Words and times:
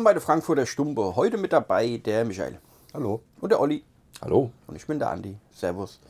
Willkommen 0.00 0.14
bei 0.14 0.14
der 0.14 0.22
Frankfurter 0.22 0.64
Stumpe. 0.64 1.14
Heute 1.14 1.36
mit 1.36 1.52
dabei 1.52 1.98
der 1.98 2.24
Michael 2.24 2.58
Hallo. 2.94 3.20
und 3.42 3.52
der 3.52 3.60
Olli. 3.60 3.84
Hallo. 4.22 4.50
Und 4.66 4.74
ich 4.74 4.86
bin 4.86 4.98
der 4.98 5.10
Andi. 5.10 5.36
Servus. 5.52 6.00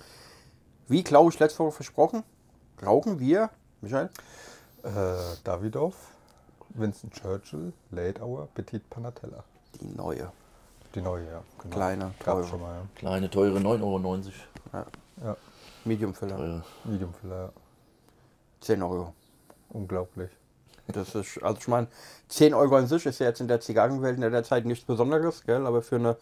Wie 0.87 1.03
glaube 1.03 1.33
ich 1.33 1.41
letzte 1.41 1.59
Woche 1.59 1.73
versprochen, 1.73 2.23
rauchen 2.87 3.19
wir, 3.19 3.51
Michael, 3.81 4.09
Äh, 4.85 4.91
Davidoff, 5.43 5.97
Winston 6.69 7.11
Churchill, 7.11 7.73
Late 7.91 8.23
Hour, 8.23 8.47
Petit 8.55 8.89
Panatella. 8.89 9.43
die 9.81 9.87
neue. 9.87 10.31
Die 10.95 11.01
neue, 11.01 11.27
ja. 11.27 11.43
Genau. 11.61 11.75
Kleine, 11.75 12.15
teure. 12.21 12.45
schon 12.47 12.61
mal, 12.61 12.83
Kleine, 12.95 13.29
teure 13.29 13.59
9,90 13.59 13.83
Euro. 13.83 14.23
ja. 14.73 14.87
ja. 15.25 15.37
Medium 15.85 16.15
Filler. 16.15 16.37
Teure. 16.37 16.63
Medium 16.85 17.13
Filler, 17.13 17.37
ja. 17.47 17.53
10 18.61 18.85
Euro. 18.85 19.15
Unglaublich. 19.71 20.31
Das 20.93 21.15
ist, 21.15 21.43
also 21.43 21.59
ich 21.59 21.69
meine, 21.69 21.87
10 22.29 22.55
Euro 22.55 22.77
an 22.77 22.87
sich 22.87 23.07
ist 23.07 23.21
ja 23.21 23.27
jetzt 23.27 23.41
in 23.41 23.49
der 23.49 23.61
Zigarrenwelt 23.61 24.19
in 24.19 24.33
der 24.33 24.45
Zeit 24.45 24.65
nichts 24.65 24.85
Besonderes, 24.85 25.43
gell? 25.45 25.67
aber 25.67 25.83
für 25.83 25.97
eine 25.97 26.17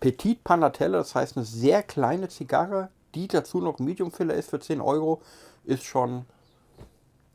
Petit 0.00 0.42
Panatelle, 0.42 0.98
das 0.98 1.14
heißt 1.14 1.36
eine 1.36 1.46
sehr 1.46 1.82
kleine 1.82 2.28
Zigarre, 2.28 2.88
die 3.14 3.28
dazu 3.28 3.60
noch 3.60 3.78
Medium 3.78 4.10
Filler 4.10 4.34
ist 4.34 4.50
für 4.50 4.60
10 4.60 4.80
Euro, 4.80 5.20
ist 5.64 5.84
schon, 5.84 6.24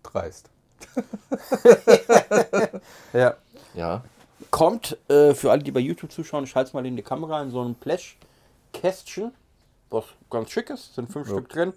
Dreist. 0.03 0.49
ja, 3.13 3.35
Ja. 3.73 4.03
kommt 4.51 4.97
äh, 5.09 5.33
für 5.33 5.51
alle, 5.51 5.63
die 5.63 5.71
bei 5.71 5.79
YouTube 5.79 6.11
zuschauen, 6.11 6.43
ich 6.43 6.55
halte 6.55 6.69
es 6.69 6.73
mal 6.73 6.85
in 6.85 6.95
die 6.95 7.03
Kamera, 7.03 7.41
in 7.41 7.51
so 7.51 7.61
einem 7.61 7.75
Blechkästchen, 7.75 9.31
was 9.89 10.05
ganz 10.29 10.51
schick 10.51 10.69
ist, 10.69 10.95
sind 10.95 11.11
fünf 11.11 11.27
Ja. 11.27 11.35
Stück 11.35 11.49
drin 11.49 11.73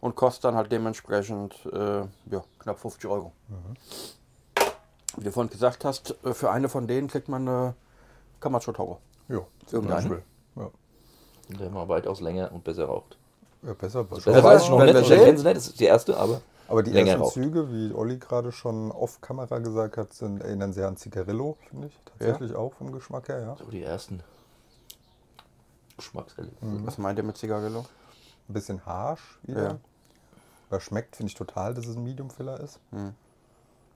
und 0.00 0.14
kostet 0.14 0.44
dann 0.44 0.54
halt 0.54 0.70
dementsprechend 0.70 1.54
äh, 1.66 2.00
ja, 2.30 2.44
knapp 2.58 2.78
50 2.78 3.10
Euro. 3.10 3.32
Wie 5.16 5.24
du 5.24 5.32
vorhin 5.32 5.50
gesagt 5.50 5.84
hast, 5.84 6.14
äh, 6.24 6.34
für 6.34 6.50
eine 6.50 6.68
von 6.68 6.86
denen 6.86 7.08
kriegt 7.08 7.28
man 7.28 7.48
eine 7.48 7.74
Camacho. 8.40 8.98
Jo. 9.28 9.46
Irgendeine? 9.70 10.00
zum 10.00 10.10
Beispiel. 10.10 10.22
Ja. 10.56 10.70
Und 11.50 11.60
der 11.60 11.70
mal 11.70 11.88
weitaus 11.88 12.20
länger 12.20 12.52
und 12.52 12.62
besser 12.64 12.84
raucht. 12.84 13.16
ja, 13.62 13.72
besser. 13.74 14.04
Besser 14.04 14.34
weiß 14.34 14.44
weiß 14.44 14.62
ich 14.64 14.70
noch 14.70 14.84
nicht. 14.84 15.06
sie 15.06 15.44
nicht. 15.44 15.56
Das 15.56 15.66
ist 15.66 15.80
die 15.80 15.84
erste, 15.84 16.16
aber 16.16 16.40
Aber 16.68 16.82
die 16.82 16.92
ersten 16.94 17.20
raucht. 17.20 17.34
Züge, 17.34 17.72
wie 17.72 17.92
Olli 17.94 18.18
gerade 18.18 18.52
schon 18.52 18.92
off-Kamera 18.92 19.58
gesagt 19.58 19.96
hat, 19.96 20.12
sind, 20.12 20.42
erinnern 20.42 20.72
sehr 20.72 20.86
an 20.86 20.96
Zigarillo, 20.96 21.56
finde 21.68 21.88
ich. 21.88 21.98
Tatsächlich 22.04 22.54
auch 22.54 22.74
vom 22.74 22.92
Geschmack 22.92 23.28
her, 23.28 23.40
ja. 23.40 23.56
so 23.56 23.64
die 23.70 23.82
ersten 23.82 24.22
Geschmackserlebnisse. 25.96 26.64
Mhm. 26.64 26.86
Was 26.86 26.98
meint 26.98 27.18
ihr 27.18 27.24
mit 27.24 27.36
Zigarillo? 27.36 27.84
Ein 28.48 28.52
bisschen 28.52 28.84
harsch 28.86 29.38
wieder. 29.42 29.62
Ja. 29.62 29.78
Aber 30.70 30.80
schmeckt, 30.80 31.16
finde 31.16 31.30
ich 31.30 31.34
total, 31.34 31.74
dass 31.74 31.86
es 31.86 31.96
ein 31.96 32.04
Medium 32.04 32.30
Filler 32.30 32.60
ist. 32.60 32.80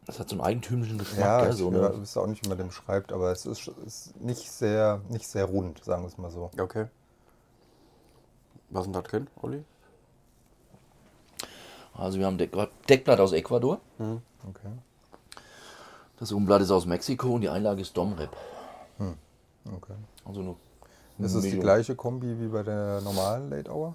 Das 0.06 0.18
hat 0.18 0.28
so 0.28 0.34
einen 0.34 0.44
eigentümlichen 0.44 0.98
Geschmack. 0.98 1.20
Ja, 1.20 1.40
gell? 1.42 1.50
ich 1.50 1.56
so 1.56 1.68
eine, 1.68 2.00
wisst 2.00 2.16
auch 2.16 2.26
nicht, 2.26 2.44
wie 2.44 2.48
man 2.48 2.58
dem 2.58 2.70
schreibt, 2.70 3.12
aber 3.12 3.30
es 3.30 3.46
ist, 3.46 3.68
ist 3.86 4.20
nicht, 4.20 4.50
sehr, 4.50 5.00
nicht 5.08 5.26
sehr 5.26 5.44
rund, 5.44 5.84
sagen 5.84 6.02
wir 6.02 6.08
es 6.08 6.18
mal 6.18 6.30
so. 6.30 6.50
Okay. 6.58 6.86
Was 8.70 8.82
ist 8.82 8.86
denn 8.86 8.92
da 8.94 9.02
drin, 9.02 9.28
Olli? 9.40 9.64
also 11.94 12.18
wir 12.18 12.26
haben 12.26 12.38
Deck 12.38 12.52
Deckblatt 12.88 13.20
aus 13.20 13.32
Ecuador. 13.32 13.80
Okay. 13.98 14.72
Das 16.18 16.32
Umblatt 16.32 16.62
ist 16.62 16.70
aus 16.70 16.86
Mexiko 16.86 17.34
und 17.34 17.42
die 17.42 17.48
Einlage 17.48 17.82
ist 17.82 17.96
Domrep. 17.96 18.30
okay. 18.98 19.94
Also 20.24 20.40
nur 20.42 20.56
Ist 21.18 21.34
es 21.34 21.42
die 21.42 21.58
gleiche 21.58 21.94
Kombi 21.94 22.40
wie 22.40 22.48
bei 22.48 22.62
der 22.62 23.00
normalen 23.02 23.50
Late 23.50 23.70
Hour? 23.70 23.94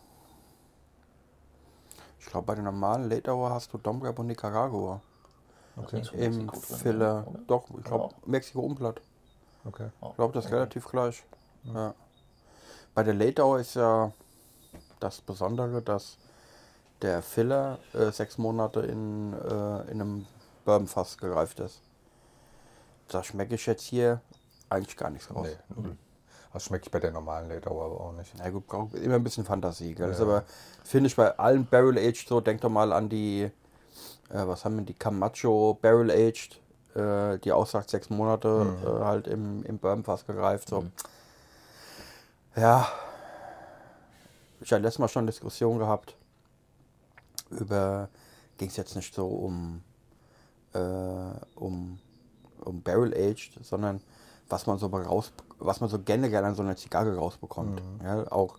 Ich 2.20 2.26
glaube, 2.26 2.48
bei 2.48 2.56
den 2.56 2.66
normalen 2.66 3.10
Late 3.10 3.32
Hour 3.32 3.50
hast 3.52 3.72
du 3.74 3.78
Domrep 3.78 4.18
und 4.20 4.28
Nicaragua. 4.28 5.02
Okay. 5.76 6.02
Im 6.14 6.48
drin, 6.48 6.62
Filler. 6.62 7.28
Doch, 7.48 7.66
ich 7.78 7.84
glaube, 7.84 8.14
Ja. 8.14 8.22
Mexiko 8.26 8.62
Umblatt. 8.62 9.02
Okay. 9.66 9.90
Ich 10.10 10.16
glaube, 10.16 10.34
das 10.34 10.46
ist 10.46 10.52
relativ 10.52 10.88
gleich. 10.88 11.24
Ja. 11.64 11.94
Bei 12.96 13.04
der 13.04 13.14
Late 13.14 13.44
Hour 13.44 13.60
ist 13.60 13.76
ja 13.76 14.12
das 15.00 15.22
Besondere, 15.22 15.82
dass 15.82 16.18
der 17.02 17.22
Filler 17.22 17.78
äh, 17.94 18.12
sechs 18.12 18.38
Monate 18.38 18.80
in, 18.82 19.34
äh, 19.34 19.82
in 19.92 20.02
einem 20.02 20.26
Bourbonfass 20.66 21.18
gereift 21.18 21.60
ist. 21.60 21.82
Da 23.10 23.24
schmecke 23.24 23.56
ich 23.56 23.66
jetzt 23.68 23.84
hier 23.84 24.22
eigentlich 24.70 24.98
gar 24.98 25.10
nichts 25.12 25.34
raus. 25.34 25.48
Nee, 25.48 25.82
null. 25.82 25.98
Das 26.58 26.66
schmeckt 26.66 26.90
bei 26.90 27.00
der 27.00 27.12
normalen 27.12 27.52
Hour 27.68 27.86
aber 27.86 28.02
auch 28.02 28.14
nicht. 28.14 28.34
Na 28.36 28.50
gut, 28.50 28.66
braucht 28.66 28.96
immer 28.96 29.14
ein 29.14 29.24
bisschen 29.24 29.46
Fantasie. 29.46 29.94
Gell? 29.94 30.08
Das 30.08 30.18
ist 30.18 30.26
Ja. 30.26 30.26
aber, 30.26 30.44
finde 30.84 31.06
ich, 31.06 31.16
bei 31.16 31.38
allen 31.38 31.68
Barrel 31.68 32.00
Aged 32.00 32.28
so, 32.28 32.42
denk 32.42 32.62
doch 32.62 32.72
mal 32.72 32.92
an 32.94 33.10
die, 33.10 33.44
äh, 33.44 33.52
was 34.32 34.66
haben 34.66 34.78
wir, 34.78 34.84
die 34.84 34.96
Camacho 34.96 35.78
Barrel 35.80 36.10
Aged, 36.10 36.60
äh, 36.96 37.38
die 37.38 37.52
auch 37.52 37.68
sagt 37.68 37.92
sechs 37.92 38.10
Monate 38.10 38.76
äh, 38.84 39.04
halt 39.06 39.28
im, 39.28 39.64
im 39.66 39.78
Bourbonfass 39.78 40.26
gereift. 40.26 40.70
So. 40.70 40.86
Ja, 42.56 42.88
ich 44.60 44.72
hatte 44.72 44.82
letztes 44.82 44.98
Mal 44.98 45.10
schon 45.10 45.26
eine 45.26 45.32
Diskussion 45.32 45.78
gehabt 45.78 46.16
über, 47.52 48.10
ging 48.58 48.70
es 48.70 48.78
jetzt 48.78 48.96
nicht 48.96 49.14
so 49.14 49.28
um, 49.28 49.84
äh, 50.74 50.80
um, 51.54 52.00
um 52.62 52.82
Barrel 52.82 53.14
Aged, 53.14 53.60
sondern 53.62 54.02
was 54.50 54.68
man 54.68 54.78
so 54.78 54.88
raus, 54.88 55.32
was 55.60 55.82
man 55.82 55.90
so 55.90 56.00
generell 56.00 56.46
an 56.46 56.56
so 56.56 56.64
einer 56.64 56.76
Zigarre 56.76 57.16
rausbekommt. 57.16 57.82
Ja, 58.04 58.32
auch 58.32 58.58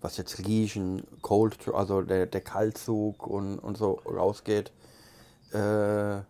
was 0.00 0.16
jetzt 0.16 0.38
Riechen, 0.38 1.02
Cold, 1.22 1.56
also 1.72 2.02
der, 2.02 2.26
der 2.26 2.40
Kaltzug 2.40 3.26
und, 3.26 3.58
und 3.58 3.76
so 3.76 4.00
rausgeht. 4.06 4.72
Äh, 5.52 6.20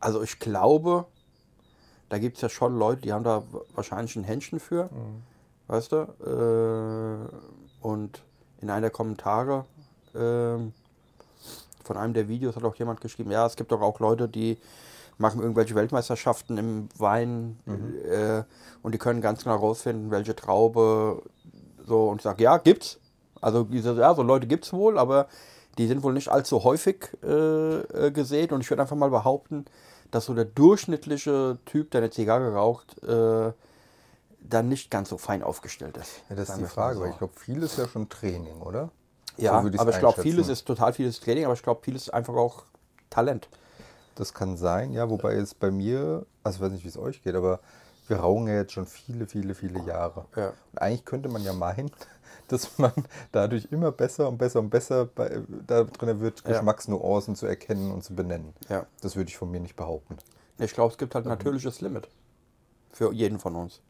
also 0.00 0.22
ich 0.22 0.38
glaube, 0.38 1.06
da 2.08 2.18
gibt 2.18 2.36
es 2.36 2.42
ja 2.42 2.48
schon 2.48 2.78
Leute, 2.78 3.02
die 3.02 3.12
haben 3.12 3.24
da 3.24 3.42
wahrscheinlich 3.74 4.14
ein 4.16 4.24
Händchen 4.24 4.60
für, 4.60 4.90
weißt 5.68 5.92
du? 5.92 7.30
Äh, 7.82 7.86
und 7.86 8.22
in 8.60 8.70
einer 8.70 8.82
der 8.82 8.90
Kommentare 8.90 9.64
ähm, 10.14 10.72
von 11.82 11.96
einem 11.96 12.14
der 12.14 12.28
Videos 12.28 12.56
hat 12.56 12.64
auch 12.64 12.76
jemand 12.76 13.00
geschrieben, 13.00 13.30
ja, 13.30 13.46
es 13.46 13.56
gibt 13.56 13.72
doch 13.72 13.80
auch 13.80 14.00
Leute, 14.00 14.28
die 14.28 14.58
machen 15.18 15.40
irgendwelche 15.40 15.74
Weltmeisterschaften 15.74 16.58
im 16.58 16.88
Wein 16.96 17.58
äh, 18.08 18.42
und 18.82 18.92
die 18.92 18.98
können 18.98 19.20
ganz 19.20 19.44
genau 19.44 19.56
rausfinden, 19.56 20.10
welche 20.10 20.34
Traube 20.34 21.22
so 21.86 22.08
und 22.08 22.16
ich 22.16 22.22
sage, 22.22 22.42
ja, 22.42 22.58
gibt's. 22.58 22.98
Also 23.40 23.64
diese, 23.64 23.94
ja, 23.94 24.14
so 24.14 24.22
Leute 24.22 24.46
gibt's 24.46 24.72
wohl, 24.72 24.98
aber 24.98 25.28
die 25.78 25.86
sind 25.86 26.02
wohl 26.02 26.12
nicht 26.12 26.28
allzu 26.28 26.64
häufig 26.64 27.08
äh, 27.22 27.28
äh, 27.28 28.10
gesät 28.10 28.52
und 28.52 28.60
ich 28.60 28.70
würde 28.70 28.82
einfach 28.82 28.96
mal 28.96 29.10
behaupten, 29.10 29.66
dass 30.10 30.26
so 30.26 30.34
der 30.34 30.44
durchschnittliche 30.44 31.58
Typ, 31.64 31.90
der 31.90 32.02
eine 32.02 32.10
Zigarre 32.10 32.54
raucht, 32.54 33.02
äh, 33.02 33.52
dann 34.40 34.68
nicht 34.68 34.90
ganz 34.90 35.08
so 35.08 35.18
fein 35.18 35.42
aufgestellt 35.42 35.96
ist. 35.96 36.22
Ja, 36.28 36.36
das 36.36 36.50
ist 36.50 36.58
die 36.58 36.64
Frage, 36.64 36.96
so. 36.96 37.02
weil 37.02 37.10
ich 37.10 37.18
glaube, 37.18 37.34
viel 37.38 37.62
ist 37.62 37.78
ja 37.78 37.88
schon 37.88 38.08
Training, 38.08 38.60
oder? 38.60 38.90
Ja, 39.36 39.62
So 39.62 39.78
aber 39.78 39.90
ich 39.90 39.98
glaube, 39.98 40.22
vieles 40.22 40.48
ist 40.48 40.64
total 40.64 40.92
vieles 40.92 41.20
Training, 41.20 41.44
aber 41.44 41.54
ich 41.54 41.62
glaube, 41.62 41.80
vieles 41.82 42.02
ist 42.02 42.14
einfach 42.14 42.34
auch 42.34 42.64
Talent. 43.10 43.48
Das 44.14 44.32
kann 44.32 44.56
sein, 44.56 44.92
ja, 44.92 45.10
wobei 45.10 45.34
es 45.34 45.54
bei 45.54 45.70
mir, 45.70 46.24
also 46.42 46.56
ich 46.56 46.62
weiß 46.62 46.72
nicht, 46.72 46.84
wie 46.84 46.88
es 46.88 46.96
euch 46.98 47.22
geht, 47.22 47.34
aber 47.34 47.60
wir 48.06 48.18
rauchen 48.18 48.46
ja 48.46 48.54
jetzt 48.54 48.72
schon 48.72 48.86
viele, 48.86 49.26
viele, 49.26 49.54
viele 49.54 49.80
Jahre. 49.84 50.26
Ja. 50.36 50.52
Und 50.72 50.78
eigentlich 50.78 51.04
könnte 51.04 51.28
man 51.28 51.42
ja 51.42 51.52
meinen, 51.52 51.90
dass 52.48 52.78
man 52.78 52.92
dadurch 53.32 53.68
immer 53.70 53.90
besser 53.90 54.28
und 54.28 54.38
besser 54.38 54.60
und 54.60 54.70
besser 54.70 55.06
bei, 55.06 55.40
da 55.66 55.84
drin 55.84 56.20
wird, 56.20 56.42
Ja. 56.44 56.52
Geschmacksnuancen 56.52 57.34
zu 57.34 57.46
erkennen 57.46 57.90
und 57.90 58.04
zu 58.04 58.14
benennen. 58.14 58.52
Ja. 58.68 58.86
Das 59.00 59.16
würde 59.16 59.30
ich 59.30 59.36
von 59.36 59.50
mir 59.50 59.60
nicht 59.60 59.76
behaupten. 59.76 60.18
Ich 60.58 60.74
glaube, 60.74 60.92
es 60.92 60.98
gibt 60.98 61.14
halt 61.14 61.26
ein 61.26 61.30
natürliches 61.30 61.80
Limit 61.80 62.08
für 62.92 63.12
jeden 63.12 63.40
von 63.40 63.56
uns. 63.56 63.80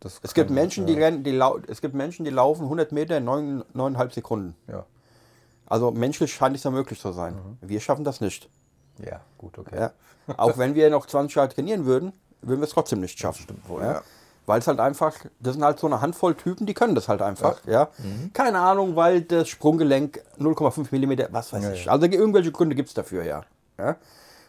Das 0.00 0.18
Es 0.22 0.34
gibt 0.34 0.50
Menschen, 0.50 0.88
ja. 0.88 0.94
die 0.94 1.00
rennen, 1.00 1.22
die 1.22 1.30
lau 1.30 1.58
es 1.68 1.80
gibt 1.80 1.94
Menschen, 1.94 2.24
die 2.24 2.32
laufen 2.32 2.64
100 2.64 2.90
Meter 2.90 3.18
in 3.18 3.24
neun, 3.24 3.64
neuneinhalb 3.74 4.12
Sekunden. 4.12 4.56
Ja. 4.66 4.86
Also 5.66 5.92
menschlich 5.92 6.34
scheint 6.34 6.56
es 6.56 6.64
ja 6.64 6.70
möglich 6.72 7.00
zu 7.00 7.12
sein. 7.12 7.36
Wir 7.60 7.80
schaffen 7.80 8.04
das 8.04 8.20
nicht. 8.20 8.50
Ja, 8.98 9.20
gut, 9.38 9.58
okay. 9.58 9.76
Ja. 9.78 9.92
Auch 10.36 10.58
wenn 10.58 10.74
wir 10.74 10.90
noch 10.90 11.06
20 11.06 11.34
Jahre 11.34 11.48
trainieren 11.48 11.84
würden, 11.84 12.12
würden 12.42 12.60
wir 12.60 12.66
es 12.66 12.70
trotzdem 12.70 13.00
nicht 13.00 13.18
schaffen. 13.18 13.42
stimmt 13.42 13.68
wohl, 13.68 13.82
ja. 13.82 13.92
ja. 13.94 14.02
Weil 14.46 14.58
es 14.58 14.66
halt 14.66 14.78
einfach, 14.78 15.14
das 15.40 15.54
sind 15.54 15.64
halt 15.64 15.78
so 15.78 15.86
eine 15.86 16.02
Handvoll 16.02 16.34
Typen, 16.34 16.66
die 16.66 16.74
können 16.74 16.94
das 16.94 17.08
halt 17.08 17.22
einfach. 17.22 17.64
Ja. 17.66 17.88
Keine 18.34 18.58
Ahnung, 18.58 18.94
weil 18.94 19.22
das 19.22 19.48
Sprunggelenk 19.48 20.20
0,5 20.38 20.92
mm, 20.92 21.32
was 21.32 21.52
weiß 21.52 21.70
ich. 21.70 21.90
Also 21.90 22.06
irgendwelche 22.06 22.52
Gründe 22.52 22.74
gibt 22.74 22.88
es 22.88 22.94
dafür, 22.94 23.24
ja. 23.24 23.44
ja. 23.78 23.96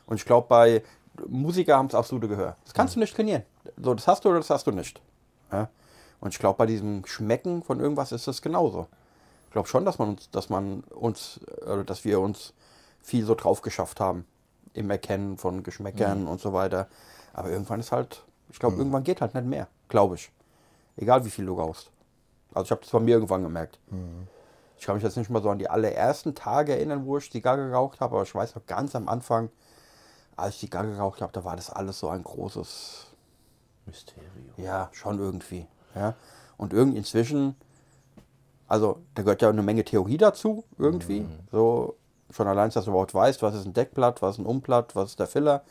Und 0.06 0.18
ich 0.18 0.26
glaube, 0.26 0.48
bei 0.50 0.84
Musiker 1.28 1.78
haben 1.78 1.88
es 1.88 1.96
absolute 1.96 2.28
Gehör. 2.28 2.58
Das 2.66 2.74
kannst 2.74 2.96
du 2.96 3.00
nicht 3.00 3.16
trainieren. 3.16 3.44
So, 3.82 3.94
das 3.94 4.06
hast 4.06 4.26
du 4.26 4.30
oder 4.30 4.40
das 4.40 4.50
hast 4.50 4.68
du 4.68 4.72
nicht. 4.72 5.00
Ja. 5.50 5.70
Und 6.20 6.34
ich 6.34 6.40
glaube, 6.40 6.58
bei 6.58 6.66
diesem 6.66 7.06
Schmecken 7.06 7.64
von 7.64 7.80
irgendwas 7.80 8.12
ist 8.12 8.28
das 8.28 8.42
genauso. 8.42 8.88
Ich 9.48 9.54
glaube 9.54 9.70
schon, 9.70 9.86
dass 9.86 9.98
man 9.98 10.10
uns, 10.10 10.30
dass 10.32 10.50
man 10.50 10.82
uns, 10.90 11.40
äh, 11.66 11.86
dass 11.86 12.04
wir 12.04 12.20
uns 12.20 12.54
viel 13.02 13.26
so 13.26 13.34
drauf 13.34 13.62
geschafft 13.62 14.02
haben 14.02 14.26
im 14.76 14.90
Erkennen 14.90 15.38
von 15.38 15.64
Geschmäckern 15.64 16.28
und 16.28 16.40
so 16.40 16.54
weiter. 16.54 16.88
Aber 17.34 17.50
irgendwann 17.50 17.80
ist 17.80 17.92
halt, 17.92 18.24
ich 18.50 18.60
glaube, 18.60 18.78
irgendwann 18.78 19.04
geht 19.04 19.22
halt 19.22 19.34
nicht 19.34 19.48
mehr, 19.48 19.68
glaube 19.90 20.16
ich. 20.16 20.32
Egal 20.98 21.26
wie 21.26 21.30
viel 21.30 21.46
du 21.46 21.54
rauchst. 21.54 21.92
Also 22.54 22.66
ich 22.66 22.72
habe 22.72 22.82
das 22.82 22.92
bei 22.92 23.00
mir 23.00 23.16
irgendwann 23.16 23.44
gemerkt. 23.44 23.80
Ich 24.78 24.86
kann 24.86 24.96
mich 24.96 25.04
jetzt 25.04 25.18
nicht 25.18 25.30
mal 25.30 25.42
so 25.42 25.50
an 25.50 25.58
die 25.60 25.70
allerersten 25.70 26.36
Tage 26.36 26.74
erinnern, 26.74 27.06
wo 27.06 27.18
ich 27.18 27.32
Zigarre 27.32 27.70
geraucht 27.70 28.00
habe, 28.00 28.16
aber 28.16 28.24
ich 28.24 28.36
weiß 28.36 28.56
noch 28.56 28.66
ganz 28.66 28.96
am 28.96 29.10
Anfang, 29.10 29.50
als 30.36 30.56
ich 30.56 30.62
Zigarre 30.62 30.88
geraucht 30.88 31.22
habe, 31.22 31.32
da 31.34 31.44
war 31.44 31.56
das 31.56 31.70
alles 31.70 32.00
so 32.00 32.10
ein 32.10 32.24
großes, 32.24 33.08
Mysterium. 33.86 34.32
Ja, 34.58 34.90
schon 34.92 35.20
irgendwie. 35.20 35.68
Ja. 35.96 36.16
Und 36.58 36.74
irgendwie 36.74 36.98
inzwischen, 36.98 37.56
also 38.68 39.02
da 39.14 39.24
gehört 39.24 39.42
ja 39.42 39.50
eine 39.50 39.62
Menge 39.62 39.84
Theorie 39.84 40.18
dazu, 40.18 40.64
irgendwie. 40.78 41.26
So, 41.52 41.96
schon 42.32 42.48
allein, 42.48 42.70
dass 42.72 42.86
du 42.86 42.92
überhaupt 42.92 43.14
weißt, 43.14 43.42
was 43.42 43.56
ist 43.56 43.66
ein 43.66 43.74
Deckblatt, 43.74 44.22
was 44.22 44.36
ist 44.36 44.40
ein 44.40 44.46
Umblatt, 44.46 44.96
was 44.96 45.12
ist 45.12 45.20
der 45.20 45.28
Filler. 45.28 45.64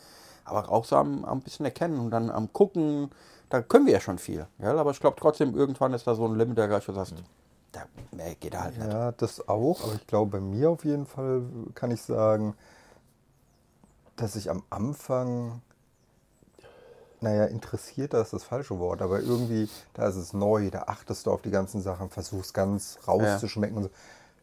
Aber 0.44 0.70
auch 0.70 0.84
so 0.84 0.96
am, 0.96 1.24
am 1.24 1.40
bisschen 1.40 1.64
erkennen 1.64 1.98
und 1.98 2.10
dann 2.10 2.30
am 2.30 2.52
gucken, 2.52 3.10
da 3.48 3.62
können 3.62 3.86
wir 3.86 3.94
ja 3.94 4.00
schon 4.00 4.18
viel. 4.18 4.46
Ja? 4.58 4.76
Aber 4.76 4.90
ich 4.90 5.00
glaube 5.00 5.16
trotzdem, 5.18 5.54
irgendwann 5.54 5.92
ist 5.94 6.06
da 6.06 6.14
so 6.14 6.26
ein 6.26 6.36
Limit, 6.36 6.58
der 6.58 6.68
gleich 6.68 6.84
du 6.84 6.92
sagst, 6.92 7.14
da 7.72 7.82
nee, 8.12 8.36
geht 8.38 8.58
halt 8.58 8.78
nicht. 8.78 8.92
Ja, 8.92 9.12
das 9.12 9.48
auch, 9.48 9.82
aber 9.82 9.94
ich 9.94 10.06
glaube, 10.06 10.32
bei 10.32 10.40
mir 10.40 10.70
auf 10.70 10.84
jeden 10.84 11.06
Fall 11.06 11.42
kann 11.74 11.90
ich 11.90 12.02
sagen, 12.02 12.54
dass 14.16 14.36
ich 14.36 14.50
am 14.50 14.62
Anfang, 14.70 15.60
naja, 17.20 17.46
interessiert, 17.46 18.12
das 18.12 18.28
ist 18.28 18.32
das 18.32 18.44
falsche 18.44 18.78
Wort, 18.78 19.02
aber 19.02 19.20
irgendwie, 19.20 19.68
da 19.94 20.06
ist 20.08 20.16
es 20.16 20.32
neu, 20.32 20.70
da 20.70 20.84
achtest 20.86 21.26
du 21.26 21.32
auf 21.32 21.42
die 21.42 21.50
ganzen 21.50 21.80
Sachen, 21.80 22.10
versuchst 22.10 22.54
ganz 22.54 22.98
rauszuschmecken 23.08 23.76
und 23.76 23.82
so. 23.84 23.90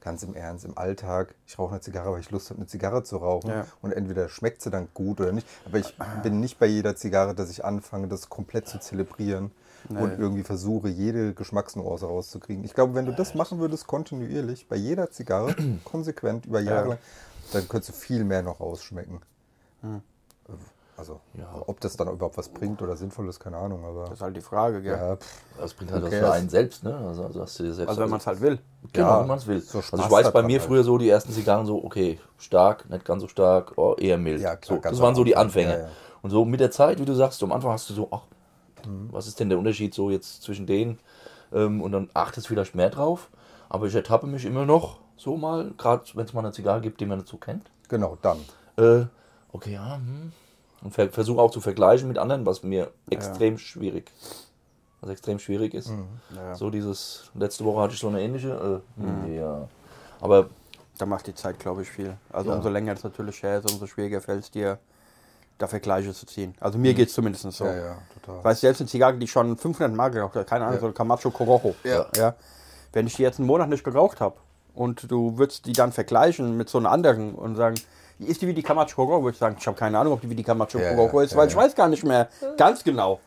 Ganz 0.01 0.23
im 0.23 0.35
Ernst, 0.35 0.65
im 0.65 0.77
Alltag, 0.77 1.35
ich 1.45 1.57
rauche 1.59 1.71
eine 1.71 1.81
Zigarre, 1.81 2.11
weil 2.11 2.19
ich 2.19 2.31
Lust 2.31 2.49
habe, 2.49 2.57
eine 2.57 2.67
Zigarre 2.67 3.03
zu 3.03 3.17
rauchen. 3.17 3.49
Ja. 3.49 3.67
Und 3.81 3.91
entweder 3.91 4.29
schmeckt 4.29 4.61
sie 4.61 4.71
dann 4.71 4.87
gut 4.93 5.21
oder 5.21 5.31
nicht. 5.31 5.47
Aber 5.65 5.77
ich 5.77 5.95
bin 6.23 6.39
nicht 6.39 6.59
bei 6.59 6.65
jeder 6.65 6.95
Zigarre, 6.95 7.35
dass 7.35 7.51
ich 7.51 7.63
anfange, 7.63 8.07
das 8.07 8.29
komplett 8.29 8.67
zu 8.67 8.79
zelebrieren 8.79 9.51
und 9.89 10.19
irgendwie 10.19 10.43
versuche, 10.43 10.89
jede 10.89 11.33
Geschmacksnuance 11.33 12.05
rauszukriegen. 12.05 12.63
Ich 12.63 12.73
glaube, 12.73 12.93
wenn 12.93 13.05
du 13.05 13.13
das 13.13 13.35
machen 13.35 13.59
würdest, 13.59 13.87
kontinuierlich, 13.87 14.67
bei 14.67 14.75
jeder 14.75 15.11
Zigarre, 15.11 15.55
konsequent 15.83 16.45
über 16.45 16.59
Jahre 16.59 16.89
lang, 16.89 16.97
dann 17.53 17.67
könntest 17.67 17.89
du 17.89 17.93
viel 17.93 18.23
mehr 18.23 18.43
noch 18.43 18.59
rausschmecken. 18.59 19.21
Also, 21.01 21.19
Ja. 21.33 21.49
ob 21.65 21.79
das 21.79 21.97
dann 21.97 22.07
überhaupt 22.09 22.37
was 22.37 22.49
bringt 22.49 22.79
oder 22.83 22.95
sinnvoll 22.95 23.27
ist, 23.27 23.39
keine 23.39 23.57
Ahnung. 23.57 23.83
Aber 23.83 24.01
Das 24.03 24.13
ist 24.13 24.21
halt 24.21 24.35
die 24.35 24.41
Frage, 24.41 24.83
gell? 24.83 24.95
ja, 24.95 25.15
pff, 25.15 25.43
Das 25.57 25.73
bringt 25.73 25.91
halt 25.91 26.03
Okay, 26.03 26.11
was 26.11 26.19
für 26.19 26.25
das- 26.27 26.35
einen 26.35 26.49
selbst, 26.49 26.83
ne? 26.83 26.95
Also, 26.95 27.25
also 27.25 27.41
hast 27.41 27.57
du 27.57 27.63
dir 27.63 27.73
selbst. 27.73 27.89
Also 27.89 28.01
wenn 28.01 28.09
man 28.11 28.19
es 28.19 28.27
halt 28.27 28.39
will. 28.39 28.59
Genau, 28.93 29.09
Ja, 29.09 29.19
wenn 29.21 29.27
man 29.27 29.37
es 29.39 29.47
will. 29.47 29.61
so 29.61 29.79
also 29.79 29.97
ich 29.97 30.11
weiß 30.11 30.31
bei 30.31 30.43
mir 30.43 30.59
halt. 30.59 30.67
früher 30.67 30.83
so, 30.83 30.99
die 30.99 31.09
ersten 31.09 31.31
Zigarren 31.31 31.65
so, 31.65 31.83
okay, 31.83 32.19
stark, 32.37 32.87
nicht 32.87 33.03
ganz 33.03 33.23
so 33.23 33.27
stark, 33.27 33.73
oh, 33.77 33.95
eher 33.97 34.19
mild. 34.19 34.41
Ja, 34.41 34.55
klar, 34.55 34.77
so, 34.77 34.89
das 34.89 34.99
waren 35.01 35.15
so 35.15 35.23
die 35.23 35.35
Anfänge. 35.35 35.71
ja, 35.73 35.79
ja. 35.79 35.89
Und 36.21 36.29
so 36.29 36.45
mit 36.45 36.59
der 36.59 36.69
Zeit, 36.69 36.99
wie 36.99 37.05
du 37.05 37.15
sagst, 37.15 37.39
so 37.39 37.47
am 37.47 37.51
Anfang 37.51 37.71
hast 37.71 37.89
du 37.89 37.95
so, 37.95 38.07
ach, 38.11 38.21
Mhm. 38.85 39.09
was 39.11 39.25
ist 39.27 39.39
denn 39.39 39.49
der 39.49 39.57
Unterschied 39.57 39.95
so 39.95 40.11
jetzt 40.11 40.43
zwischen 40.43 40.67
denen? 40.67 40.99
Ähm, 41.51 41.81
und 41.81 41.91
dann 41.93 42.09
achtest 42.13 42.47
vielleicht 42.47 42.75
mehr 42.75 42.91
drauf. 42.91 43.29
Aber 43.69 43.87
ich 43.87 43.95
ertappe 43.95 44.27
mich 44.27 44.45
immer 44.45 44.65
noch 44.67 44.99
so 45.17 45.35
mal, 45.35 45.71
gerade 45.77 46.03
wenn 46.13 46.25
es 46.25 46.33
mal 46.33 46.41
eine 46.41 46.51
Zigarre 46.51 46.81
gibt, 46.81 46.99
die 47.01 47.05
man 47.07 47.17
nicht 47.17 47.27
so 47.27 47.37
kennt. 47.37 47.71
genau, 47.89 48.17
dann. 48.21 48.39
Äh, 48.77 49.05
okay, 49.51 49.73
ja, 49.73 49.95
hm. 49.97 50.31
Und 50.83 50.93
ver 50.93 51.09
versuche 51.09 51.41
auch 51.41 51.51
zu 51.51 51.61
vergleichen 51.61 52.07
mit 52.07 52.17
anderen, 52.17 52.45
was 52.45 52.63
mir 52.63 52.91
extrem 53.09 53.57
schwierig, 53.57 54.11
was 55.01 55.11
extrem 55.11 55.37
schwierig 55.39 55.73
ist. 55.73 55.89
Mhm. 55.89 56.07
Ja. 56.35 56.55
So 56.55 56.69
dieses, 56.69 57.29
letzte 57.35 57.65
Woche 57.65 57.81
hatte 57.81 57.93
ich 57.93 57.99
so 57.99 58.07
eine 58.07 58.21
ähnliche, 58.21 58.81
äh, 58.97 59.01
hm, 59.01 59.35
ja. 59.35 59.67
Aber 60.19 60.49
Da 60.97 61.07
macht 61.07 61.25
die 61.25 61.33
Zeit, 61.33 61.57
glaube 61.57 61.81
ich, 61.81 61.89
viel. 61.89 62.15
Also 62.31 62.51
Ja. 62.51 62.57
umso 62.57 62.69
länger 62.69 62.93
es 62.93 63.03
natürlich 63.03 63.41
her 63.41 63.57
ist, 63.57 63.71
umso 63.71 63.87
schwieriger 63.87 64.21
fällt 64.21 64.43
es 64.43 64.51
dir, 64.51 64.77
da 65.57 65.65
Vergleiche 65.65 66.13
zu 66.13 66.27
ziehen. 66.27 66.53
Also 66.59 66.77
mir 66.77 66.93
geht 66.93 67.07
es 67.07 67.15
zumindest 67.15 67.51
so. 67.53 67.65
Ja, 67.65 67.75
ja, 67.75 67.97
total. 68.13 68.43
Weil 68.43 68.55
selbst 68.55 68.81
eine 68.81 68.87
Zigarre, 68.89 69.17
die 69.17 69.23
ich 69.23 69.31
schon 69.31 69.57
500 69.57 69.95
Mal 69.95 70.09
geraucht 70.09 70.35
habe, 70.35 70.45
keine 70.45 70.65
Ahnung, 70.65 70.79
so 70.79 70.85
eine 70.85 70.93
Camacho 70.93 71.31
Corojo. 71.31 71.73
Ja. 71.83 72.05
ja. 72.15 72.35
Wenn 72.93 73.07
ich 73.07 73.15
die 73.15 73.23
jetzt 73.23 73.39
einen 73.39 73.47
Monat 73.47 73.69
nicht 73.69 73.83
geraucht 73.83 74.21
habe 74.21 74.35
und 74.75 75.09
du 75.09 75.39
würdest 75.39 75.65
die 75.65 75.73
dann 75.73 75.91
vergleichen 75.91 76.55
mit 76.55 76.69
so 76.69 76.77
einer 76.77 76.91
anderen 76.91 77.33
und 77.33 77.55
sagen, 77.55 77.75
ist 78.25 78.41
die 78.41 78.47
wie 78.47 78.53
die 78.53 78.63
würde 78.67 79.29
ich 79.31 79.37
sagen, 79.37 79.55
ich 79.59 79.67
habe 79.67 79.77
keine 79.77 79.97
Ahnung, 79.99 80.13
ob 80.13 80.21
die 80.21 80.29
wie 80.29 80.35
die 80.35 80.43
Camacho 80.43 80.77
Ja, 80.79 80.91
ja, 80.95 81.21
ist, 81.21 81.31
ja, 81.31 81.37
weil 81.37 81.47
ich 81.47 81.53
ja. 81.53 81.59
weiß 81.59 81.75
gar 81.75 81.87
nicht 81.87 82.03
mehr 82.03 82.29
ganz 82.57 82.83
genau, 82.83 83.19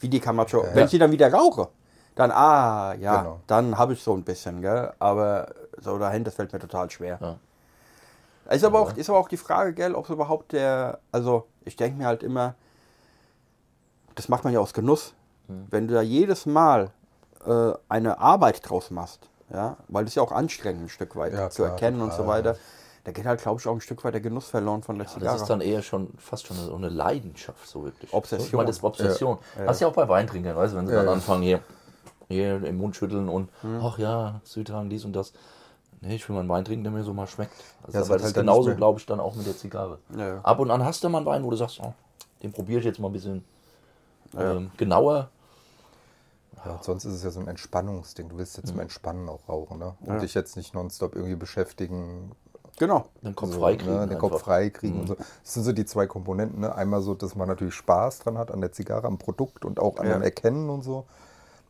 wie 0.00 0.08
die 0.08 0.20
Camacho. 0.20 0.64
Wenn 0.74 0.84
ich 0.84 0.90
die 0.90 0.98
dann 0.98 1.12
wieder 1.12 1.32
rauche, 1.32 1.68
dann, 2.14 2.30
ah, 2.32 2.94
ja, 2.94 3.22
Genau. 3.22 3.40
dann 3.46 3.78
habe 3.78 3.92
ich 3.92 4.02
so 4.02 4.12
ein 4.14 4.24
bisschen, 4.24 4.60
gell? 4.60 4.92
aber 4.98 5.48
so 5.80 5.98
dahin, 5.98 6.24
das 6.24 6.34
fällt 6.34 6.52
mir 6.52 6.58
total 6.58 6.90
schwer. 6.90 7.18
Ja. 7.20 8.54
Ist 8.54 8.64
aber, 8.64 8.80
auch, 8.80 8.96
ist 8.96 9.08
aber 9.10 9.18
auch 9.18 9.28
die 9.28 9.36
Frage, 9.36 9.72
gell, 9.74 9.94
ob 9.94 10.04
es 10.04 10.10
überhaupt 10.10 10.52
der, 10.52 10.98
also 11.12 11.46
ich 11.64 11.76
denke 11.76 11.98
mir 11.98 12.06
halt 12.06 12.22
immer, 12.22 12.54
das 14.14 14.28
macht 14.28 14.42
man 14.44 14.52
ja 14.52 14.60
aus 14.60 14.72
Genuss. 14.72 15.14
Wenn 15.70 15.86
du 15.88 15.94
da 15.94 16.02
jedes 16.02 16.44
Mal 16.44 16.90
äh, 17.46 17.72
eine 17.88 18.18
Arbeit 18.18 18.68
draus 18.68 18.90
machst, 18.90 19.28
ja, 19.50 19.76
weil 19.88 20.04
das 20.04 20.10
ist 20.12 20.16
ja 20.16 20.22
auch 20.22 20.32
anstrengend 20.32 20.84
ein 20.84 20.88
Stück 20.88 21.16
weit 21.16 21.32
Ja, 21.32 21.48
zu 21.50 21.62
klar, 21.62 21.70
erkennen 21.72 22.00
und 22.02 22.12
so 22.12 22.26
weiter, 22.26 22.56
da 23.08 23.12
geht 23.12 23.24
halt, 23.24 23.40
glaube 23.40 23.58
ich, 23.58 23.66
auch 23.66 23.72
ein 23.72 23.80
Stück 23.80 24.04
weit 24.04 24.12
der 24.12 24.20
Genuss 24.20 24.48
verloren 24.48 24.82
von 24.82 24.96
der 24.98 25.06
das 25.06 25.14
Zigarre. 25.14 25.36
ist 25.36 25.46
dann 25.46 25.62
eher 25.62 25.80
schon 25.80 26.10
fast 26.18 26.46
schon 26.46 26.58
so 26.58 26.74
eine 26.74 26.90
Leidenschaft, 26.90 27.66
so 27.66 27.82
wirklich. 27.82 28.12
Obsession. 28.12 28.46
Ich 28.46 28.52
meine, 28.52 28.66
das 28.66 28.76
ist 28.76 28.84
Obsession. 28.84 29.38
Hast 29.66 29.80
ja 29.80 29.88
auch 29.88 29.94
bei 29.94 30.06
Weintrinkern, 30.06 30.54
weißt 30.54 30.74
du, 30.74 30.76
wenn 30.76 30.86
sie 30.86 30.92
Ja, 30.92 30.98
dann 30.98 31.06
ja. 31.06 31.12
anfangen 31.14 31.42
hier, 31.42 31.60
hier 32.28 32.62
im 32.62 32.76
Mund 32.76 32.96
schütteln 32.96 33.30
und, 33.30 33.48
Hm. 33.62 33.80
ach 33.82 33.96
ja, 33.98 34.42
Südhang, 34.44 34.90
dies 34.90 35.06
und 35.06 35.14
das. 35.16 35.32
Nee, 36.02 36.16
ich 36.16 36.28
will 36.28 36.34
mal 36.34 36.40
einen 36.40 36.50
Wein 36.50 36.66
trinken, 36.66 36.84
der 36.84 36.92
mir 36.92 37.02
so 37.02 37.14
mal 37.14 37.26
schmeckt. 37.26 37.54
Also, 37.82 37.94
Ja, 37.94 38.00
das 38.00 38.10
halt 38.10 38.20
ist 38.20 38.36
dann 38.36 38.44
genauso, 38.44 38.74
glaube 38.74 39.00
ich, 39.00 39.06
dann 39.06 39.20
auch 39.20 39.34
mit 39.36 39.46
der 39.46 39.56
Zigarre. 39.56 40.00
Ja, 40.14 40.28
ja. 40.34 40.40
Ab 40.42 40.58
und 40.58 40.70
an 40.70 40.84
hast 40.84 41.02
du 41.02 41.08
mal 41.08 41.16
einen 41.18 41.26
Wein, 41.26 41.44
wo 41.44 41.50
du 41.50 41.56
sagst, 41.56 41.80
oh, 41.82 41.94
den 42.42 42.52
probiere 42.52 42.80
ich 42.80 42.84
jetzt 42.84 43.00
mal 43.00 43.08
ein 43.08 43.12
bisschen 43.14 43.42
ähm, 44.36 44.70
genauer. 44.76 45.30
Ja, 46.62 46.78
sonst 46.82 47.06
ist 47.06 47.14
es 47.14 47.22
ja 47.24 47.30
so 47.30 47.40
ein 47.40 47.48
Entspannungsding. 47.48 48.28
Du 48.28 48.36
willst 48.36 48.58
jetzt 48.58 48.68
zum 48.68 48.80
Entspannen 48.80 49.30
auch 49.30 49.48
rauchen, 49.48 49.78
ne? 49.78 49.94
Und 50.00 50.20
dich 50.20 50.34
jetzt 50.34 50.56
nicht 50.58 50.74
nonstop 50.74 51.14
irgendwie 51.14 51.36
beschäftigen. 51.36 52.32
Genau. 52.78 53.06
Den 53.22 53.34
Kopf 53.34 53.52
so, 53.52 53.60
frei 53.60 53.76
kriegen. 53.76 53.94
Ne? 53.94 54.06
Den 54.06 54.18
Kopf 54.18 54.32
einfach. 54.32 54.46
Mhm. 54.46 54.50
frei 54.50 54.70
kriegen 54.70 55.00
und 55.00 55.06
so. 55.08 55.14
Das 55.14 55.54
sind 55.54 55.64
so 55.64 55.72
die 55.72 55.84
zwei 55.84 56.06
Komponenten. 56.06 56.60
Ne? 56.60 56.74
Einmal 56.74 57.00
so, 57.02 57.14
dass 57.14 57.34
man 57.34 57.48
natürlich 57.48 57.74
Spaß 57.74 58.20
dran 58.20 58.38
hat 58.38 58.50
an 58.50 58.60
der 58.60 58.72
Zigarre, 58.72 59.06
am 59.06 59.18
Produkt 59.18 59.64
und 59.64 59.80
auch 59.80 59.98
an 59.98 60.06
Ja. 60.06 60.14
dem 60.14 60.22
Erkennen 60.22 60.70
und 60.70 60.82
so. 60.82 61.06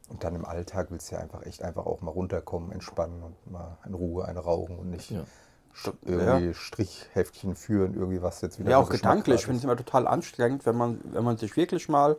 Und 0.09 0.25
dann 0.25 0.35
im 0.35 0.45
Alltag 0.45 0.87
willst 0.91 1.11
du 1.11 1.17
ja 1.17 1.21
einfach 1.21 1.45
echt 1.45 1.63
einfach 1.63 1.85
auch 1.87 2.01
mal 2.01 2.11
runterkommen, 2.11 2.73
entspannen 2.73 3.23
und 3.23 3.53
mal 3.53 3.77
in 3.87 3.95
Ruhe 3.95 4.25
eine 4.25 4.41
rauchen 4.41 4.79
und 4.79 4.91
nicht 4.91 5.11
Ja. 5.11 5.21
irgendwie 6.05 6.55
Strichheftchen 6.55 7.55
führen, 7.55 7.95
irgendwie 7.95 8.23
was 8.23 8.41
jetzt 8.41 8.59
wieder 8.59 8.71
Ja, 8.71 8.79
auch 8.79 8.89
gedanklich. 8.89 9.37
Ich 9.41 9.45
finde 9.45 9.57
es 9.59 9.61
ist. 9.61 9.65
immer 9.65 9.77
total 9.77 10.07
anstrengend, 10.07 10.65
wenn 10.67 10.77
man, 10.77 11.01
wenn 11.13 11.25
man 11.25 11.37
sich 11.37 11.57
wirklich 11.57 11.89
mal. 11.89 12.17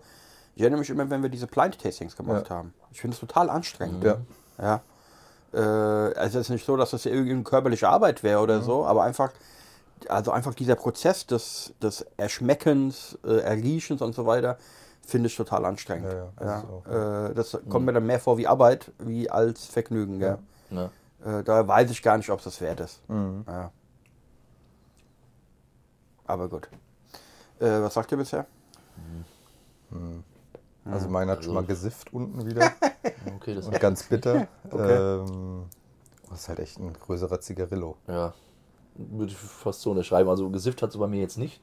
Ich 0.56 0.62
erinnere 0.62 0.80
mich 0.80 0.90
immer, 0.90 1.10
wenn 1.10 1.22
wir 1.24 1.30
diese 1.30 1.48
Blind-Tastings 1.48 2.16
gemacht 2.16 2.48
Ja. 2.50 2.56
haben. 2.58 2.74
Ich 2.92 3.02
finde 3.02 3.16
es 3.16 3.20
total 3.20 3.50
anstrengend. 3.50 4.04
Ja. 4.04 4.18
Ja. 4.62 4.82
Äh, 5.54 5.58
also 5.60 6.40
es 6.40 6.46
ist 6.46 6.50
nicht 6.50 6.66
so, 6.66 6.76
dass 6.78 6.92
das 6.92 7.06
irgendwie 7.06 7.32
eine 7.32 7.44
körperliche 7.44 7.90
Arbeit 7.90 8.24
wäre 8.24 8.38
Mhm. 8.40 8.44
oder 8.44 8.62
so, 8.62 8.86
aber 8.86 9.04
einfach, 9.04 9.32
also 10.08 10.32
einfach 10.32 10.54
dieser 10.54 10.76
Prozess 10.76 11.26
des, 11.26 11.74
des 11.82 12.06
Erschmeckens, 12.18 13.18
äh, 13.26 13.40
Erriechens 13.40 14.02
und 14.02 14.14
so 14.16 14.26
weiter, 14.26 14.58
finde 15.06 15.28
ich 15.28 15.36
total 15.36 15.66
anstrengend. 15.66 16.08
Ja, 16.12 16.14
ja, 16.14 16.32
das 16.38 16.66
Ja, 16.92 17.28
äh, 17.28 17.34
das 17.34 17.58
kommt 17.70 17.86
mir 17.86 17.94
dann 17.94 18.06
mehr 18.06 18.20
vor 18.20 18.38
wie 18.38 18.48
Arbeit, 18.48 18.92
wie 19.00 19.30
als 19.30 19.66
Vergnügen. 19.66 20.20
Gell? 20.20 20.38
Äh, 21.26 21.44
da 21.44 21.68
weiß 21.68 21.90
ich 21.92 22.02
gar 22.04 22.18
nicht, 22.18 22.30
ob 22.30 22.40
es 22.40 22.46
das 22.46 22.62
wert 22.62 22.80
ist. 22.80 23.02
Mhm. 23.10 23.44
Ja. 23.48 23.72
Aber 26.28 26.48
gut. 26.48 26.70
Äh, 27.60 27.82
was 27.82 27.94
sagt 27.96 28.12
ihr 28.12 28.18
bisher? 28.20 28.46
Also 30.86 31.10
meiner 31.10 31.34
hat 31.34 31.44
schon 31.44 31.52
Also- 31.56 31.62
mal 31.62 31.68
gesifft 31.68 32.14
unten 32.14 32.46
wieder. 32.46 32.72
Okay, 33.38 33.56
das 33.56 33.68
und 33.68 33.80
ganz 33.80 34.04
bitter. 34.04 34.48
Okay. 34.72 35.22
ähm, 35.24 35.66
das 36.30 36.42
ist 36.42 36.50
halt 36.50 36.60
echt 36.60 36.78
ein 36.80 36.94
größerer 36.94 37.40
Zigarillo. 37.42 37.96
Ja, 38.08 38.34
würde 38.96 39.32
ich 39.32 39.38
fast 39.38 39.82
so 39.82 39.92
unterschreiben. 39.92 40.30
Also 40.30 40.50
gesifft 40.50 40.82
hat 40.82 40.92
sie 40.92 40.98
bei 40.98 41.08
mir 41.08 41.20
jetzt 41.22 41.38
nicht. 41.38 41.62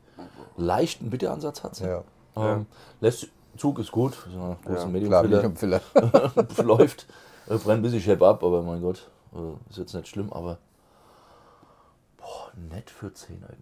Leichten 0.56 1.10
Bitteransatz 1.10 1.62
hat 1.62 1.76
sie. 1.76 1.84
Ja. 1.86 2.02
Ähm, 2.36 2.66
lässt, 3.00 3.28
Zug 3.56 3.78
ist 3.78 3.92
gut. 3.92 4.26
Ja, 4.34 4.56
große 4.64 4.80
Ja, 4.80 4.86
Medium 4.86 5.10
Klar, 5.10 5.22
Filler. 5.24 5.36
Medium 5.36 5.56
Filler. 5.56 5.80
läuft. 6.64 7.06
Äh, 7.46 7.56
brennt 7.56 7.78
ein 7.80 7.82
bisschen 7.82 8.00
schepp 8.00 8.22
ab, 8.22 8.42
aber 8.42 8.62
mein 8.62 8.80
Gott, 8.82 9.08
äh, 9.34 9.70
ist 9.70 9.78
jetzt 9.78 9.94
nicht 9.94 10.08
schlimm, 10.08 10.32
aber 10.32 10.58
boah, 12.16 12.50
nett 12.56 12.90
für 12.90 13.12
10 13.12 13.42
Euro. 13.44 13.52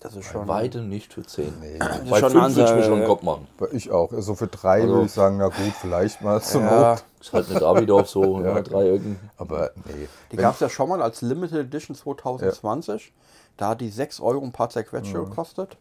Das 0.00 0.16
ist 0.16 0.26
Bei 0.28 0.32
schon. 0.32 0.48
weitem 0.48 0.88
nicht 0.88 1.12
für 1.12 1.22
10. 1.22 1.52
Nee. 1.60 1.78
Bei 2.08 2.20
schon 2.20 2.30
5 2.30 2.56
würde 2.56 2.70
ich 2.70 2.76
mir 2.76 2.82
schon 2.84 2.92
einen 2.94 3.02
ja. 3.02 3.06
Kopf 3.08 3.22
machen. 3.22 3.46
Ich 3.72 3.90
auch. 3.90 4.10
So 4.18 4.34
für 4.34 4.46
drei 4.46 4.80
Also- 4.80 4.94
würde 4.94 5.06
ich 5.06 5.12
sagen, 5.12 5.36
na 5.36 5.48
gut, 5.48 5.74
vielleicht 5.78 6.22
mal 6.22 6.40
zur 6.40 6.62
Ja, 6.62 6.90
Not. 6.92 7.04
Ist 7.20 7.32
halt 7.34 7.50
eine 7.50 7.60
Davidoff 7.60 8.08
so, 8.08 8.40
Ja, 8.44 8.54
ja, 8.56 8.62
drei 8.62 8.88
Öcken. 8.94 9.20
Aber 9.36 9.70
nee. 9.84 10.08
die 10.32 10.36
gab 10.36 10.54
es 10.54 10.60
ja 10.60 10.70
schon 10.70 10.88
mal 10.88 11.02
als 11.02 11.20
Limited 11.20 11.58
Edition 11.58 11.94
2020. 11.94 13.12
Da 13.58 13.68
hat 13.68 13.80
die 13.82 13.90
6 13.90 14.20
Euro 14.20 14.42
ein 14.42 14.52
paar 14.52 14.70
zerquetsche 14.70 15.18
Mhm. 15.18 15.28
gekostet. 15.28 15.76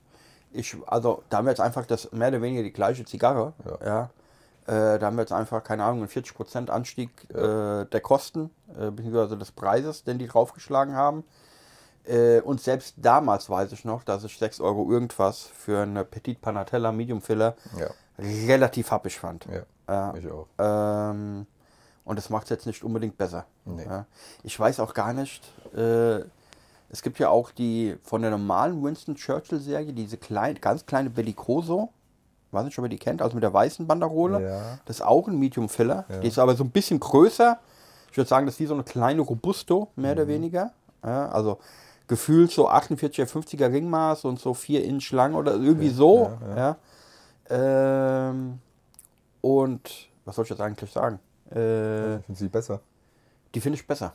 Ich, 0.51 0.75
also 0.87 1.23
da 1.29 1.37
haben 1.37 1.45
wir 1.45 1.51
jetzt 1.51 1.61
einfach 1.61 1.85
das 1.85 2.11
mehr 2.11 2.27
oder 2.27 2.41
weniger 2.41 2.63
die 2.63 2.73
gleiche 2.73 3.05
Zigarre. 3.05 3.53
Ja. 3.85 4.09
Äh, 4.67 4.99
da 4.99 5.05
haben 5.05 5.15
wir 5.15 5.21
jetzt 5.21 5.31
einfach, 5.31 5.63
keine 5.63 5.83
Ahnung, 5.85 5.99
einen 5.99 6.09
40% 6.09 6.69
Anstieg 6.69 7.09
äh, 7.33 7.85
der 7.85 8.01
Kosten, 8.01 8.49
äh, 8.77 8.91
beziehungsweise 8.91 9.37
des 9.37 9.51
Preises, 9.51 10.03
den 10.03 10.19
die 10.19 10.27
draufgeschlagen 10.27 10.95
haben. 10.95 11.23
Äh, 12.05 12.41
und 12.41 12.61
selbst 12.61 12.95
damals 12.97 13.49
weiß 13.49 13.71
ich 13.73 13.85
noch, 13.85 14.03
dass 14.03 14.23
ich 14.23 14.37
6 14.37 14.59
Euro 14.61 14.89
irgendwas 14.91 15.43
für 15.43 15.81
eine 15.83 16.03
Petit 16.05 16.41
Panatella 16.41 16.91
Medium 16.91 17.21
Filler 17.21 17.55
Ja, 17.77 17.89
relativ 18.17 18.91
happig 18.91 19.17
fand. 19.19 19.45
ja, 19.45 19.63
Ja. 19.87 20.13
ich 20.15 20.27
auch. 20.31 20.47
Ähm, 20.57 21.45
und 22.05 22.15
das 22.17 22.29
macht 22.29 22.45
es 22.45 22.49
jetzt 22.49 22.65
nicht 22.65 22.83
unbedingt 22.83 23.17
besser. 23.17 23.45
Nee. 23.65 23.85
Ja. 23.85 24.05
Ich 24.43 24.59
weiß 24.59 24.79
auch 24.79 24.93
gar 24.93 25.13
nicht, 25.13 25.43
äh, 25.75 26.19
es 26.91 27.03
gibt 27.03 27.19
ja 27.19 27.29
auch 27.29 27.51
die 27.51 27.97
von 28.03 28.23
der 28.23 28.31
normalen 28.31 28.83
Winston 28.83 29.13
Churchill 29.15 29.59
Serie, 29.59 29.93
diese 29.93 30.17
klein, 30.17 30.57
ganz 30.59 30.85
kleine 30.87 31.09
Bellicoso. 31.11 31.89
weiß 32.51 32.65
nicht, 32.65 32.79
ob 32.79 32.85
ihr 32.85 32.89
die 32.89 32.97
kennt, 32.97 33.21
also 33.21 33.35
mit 33.35 33.43
der 33.43 33.53
weißen 33.53 33.85
Banderole. 33.85 34.41
Ja. 34.43 34.79
Das 34.85 34.95
ist 34.97 35.01
auch 35.05 35.27
ein 35.27 35.37
Medium 35.37 35.69
Filler. 35.69 36.05
Die 36.23 36.27
ist 36.29 36.39
aber 36.39 36.55
so 36.55 36.63
ein 36.63 36.71
bisschen 36.71 36.99
größer. 36.99 37.59
Ich 38.09 38.17
würde 38.17 38.27
sagen, 38.27 38.47
das 38.47 38.55
ist 38.55 38.59
wie 38.61 38.65
so 38.65 38.73
eine 38.73 38.83
kleine 38.83 39.21
Robusto, 39.21 39.89
mehr 39.95 40.13
Mhm. 40.13 40.17
oder 40.17 40.27
weniger. 40.27 40.71
Ja, 41.05 41.29
also 41.29 41.59
gefühlt 42.09 42.51
so 42.51 42.67
48er, 42.69 43.25
50er 43.25 43.71
Ringmaß 43.71 44.25
und 44.25 44.39
so 44.39 44.53
4 44.53 44.83
Inch 44.83 45.11
lang 45.11 45.33
oder 45.35 45.53
irgendwie 45.53 45.89
so. 45.89 46.31
Ja, 46.57 46.75
Ähm, 47.49 48.59
und 49.41 50.09
was 50.25 50.35
soll 50.35 50.43
ich 50.43 50.49
jetzt 50.49 50.61
eigentlich 50.61 50.91
sagen? 50.91 51.19
Äh, 51.53 52.17
Ich 52.17 52.25
finde 52.25 52.39
sie 52.39 52.49
besser. 52.49 52.81
die 53.55 53.61
finde 53.61 53.77
ich 53.79 53.87
besser. 53.87 54.13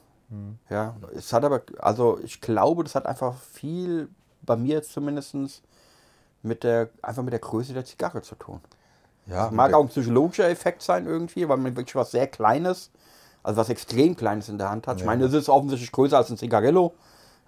Ja, 0.68 0.96
es 1.14 1.32
hat 1.32 1.44
aber, 1.44 1.62
also 1.78 2.18
ich 2.24 2.40
glaube, 2.40 2.82
das 2.82 2.94
hat 2.96 3.06
einfach 3.06 3.34
viel, 3.38 4.08
bei 4.42 4.56
mir 4.56 4.82
zumindest, 4.82 5.62
mit 6.42 6.64
der, 6.64 6.88
einfach 7.02 7.22
mit 7.22 7.32
der 7.32 7.40
Größe 7.40 7.72
der 7.72 7.84
Zigarre 7.84 8.20
zu 8.22 8.34
tun. 8.34 8.60
Ja, 9.26 9.50
Mag 9.52 9.68
der- 9.70 9.78
auch 9.78 9.82
ein 9.82 9.88
psychologischer 9.88 10.48
Effekt 10.48 10.82
sein 10.82 11.06
irgendwie, 11.06 11.48
weil 11.48 11.56
man 11.58 11.76
wirklich 11.76 11.94
was 11.94 12.10
sehr 12.10 12.26
Kleines, 12.26 12.90
also 13.44 13.58
was 13.60 13.68
extrem 13.68 14.16
Kleines 14.16 14.48
in 14.48 14.58
der 14.58 14.70
Hand 14.70 14.86
hat. 14.88 14.96
Ich 14.96 15.02
Ja. 15.02 15.06
meine, 15.06 15.24
es 15.24 15.32
ist 15.34 15.48
offensichtlich 15.48 15.92
größer 15.92 16.16
als 16.16 16.30
ein 16.30 16.36
Zigarillo, 16.36 16.94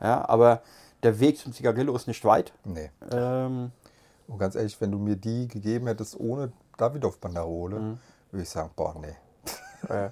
ja, 0.01 0.29
aber 0.29 0.63
der 1.03 1.21
Weg 1.21 1.39
zum 1.39 1.53
Zigarillo 1.53 1.95
ist 1.95 2.07
nicht 2.09 2.25
weit. 2.25 2.53
Nee. 2.65 2.91
Ähm, 3.11 3.71
Und 4.29 4.39
ganz 4.39 4.55
ehrlich, 4.57 4.81
wenn 4.81 4.91
du 4.91 4.99
mir 4.99 5.17
die 5.17 5.47
gegeben 5.49 5.87
hättest 5.87 6.19
ohne 6.19 6.53
Davidoff-Banderole, 6.79 7.77
Mhm. 7.77 7.99
würde 8.33 8.43
ich 8.43 8.49
sagen, 8.51 8.71
boah, 8.75 8.95
nee. 9.01 9.15
äh, 9.89 10.11